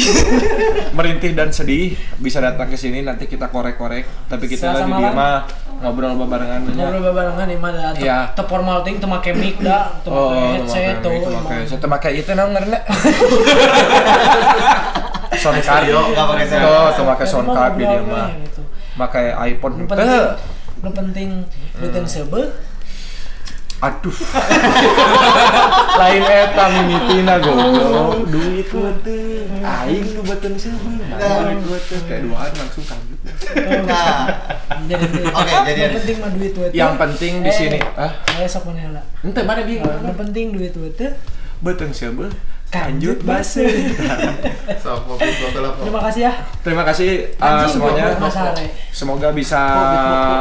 [0.99, 4.09] merintih dan sedih bisa datang ke sini nanti kita korek-korek.
[4.27, 5.01] Tapi kita lagi malam.
[5.05, 5.37] dia mah
[5.81, 6.77] ngobrol bebarengan aja.
[6.77, 8.19] Ngobrol barengan di mana Iya.
[8.33, 11.09] teu formal ting teu make mic da, teu Oh, make headset tuh.
[11.11, 11.43] itu emang.
[11.43, 12.81] pakai itu pakai itu naon ngaranna?
[15.35, 15.83] sound card.
[15.83, 16.69] Stereo, nggak pakai stereo.
[16.69, 18.29] Oh, tuh pakai Itu sound mah card di dia mah.
[18.39, 18.63] gitu.
[18.95, 19.75] Pakai iPhone.
[19.81, 20.09] Nu penting,
[20.93, 21.29] penting
[21.77, 22.49] duiteun seubeuh.
[23.81, 24.13] Aduh.
[25.97, 28.29] Lain eta mimitina goblok.
[28.29, 29.49] Duit gua teh.
[29.59, 31.01] Aing nu beuteung seubeung.
[31.01, 33.19] Duit gua teh kayak duaan langsung kaget.
[33.85, 34.29] Nah,
[34.85, 35.05] Jadi
[35.39, 36.71] Oke, jadi- yang penting mah duit duit.
[36.73, 38.13] Yang penting di sini, ah.
[38.37, 39.03] Ayo sok mana heula.
[39.21, 39.81] Ente mana dia?
[39.81, 41.11] Yang penting duit duit teh
[41.61, 42.33] Beuteung seubeung.
[42.71, 43.67] Kanjut base.
[43.99, 45.75] Lah.
[45.83, 46.33] Terima kasih ya.
[46.63, 48.15] Terima kasih uh, semuanya.
[48.95, 49.61] Semoga bisa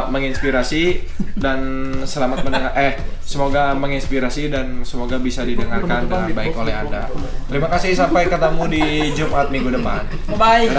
[0.08, 1.02] menginspirasi
[1.34, 1.58] dan
[2.06, 2.94] selamat mendengar eh
[3.26, 7.10] semoga menginspirasi dan semoga bisa didengarkan dengan baik oleh Anda.
[7.50, 10.06] Terima kasih sampai ketemu di Jumat minggu depan.
[10.30, 10.70] Bye bye.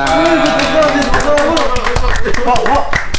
[2.32, 3.11] Dadah.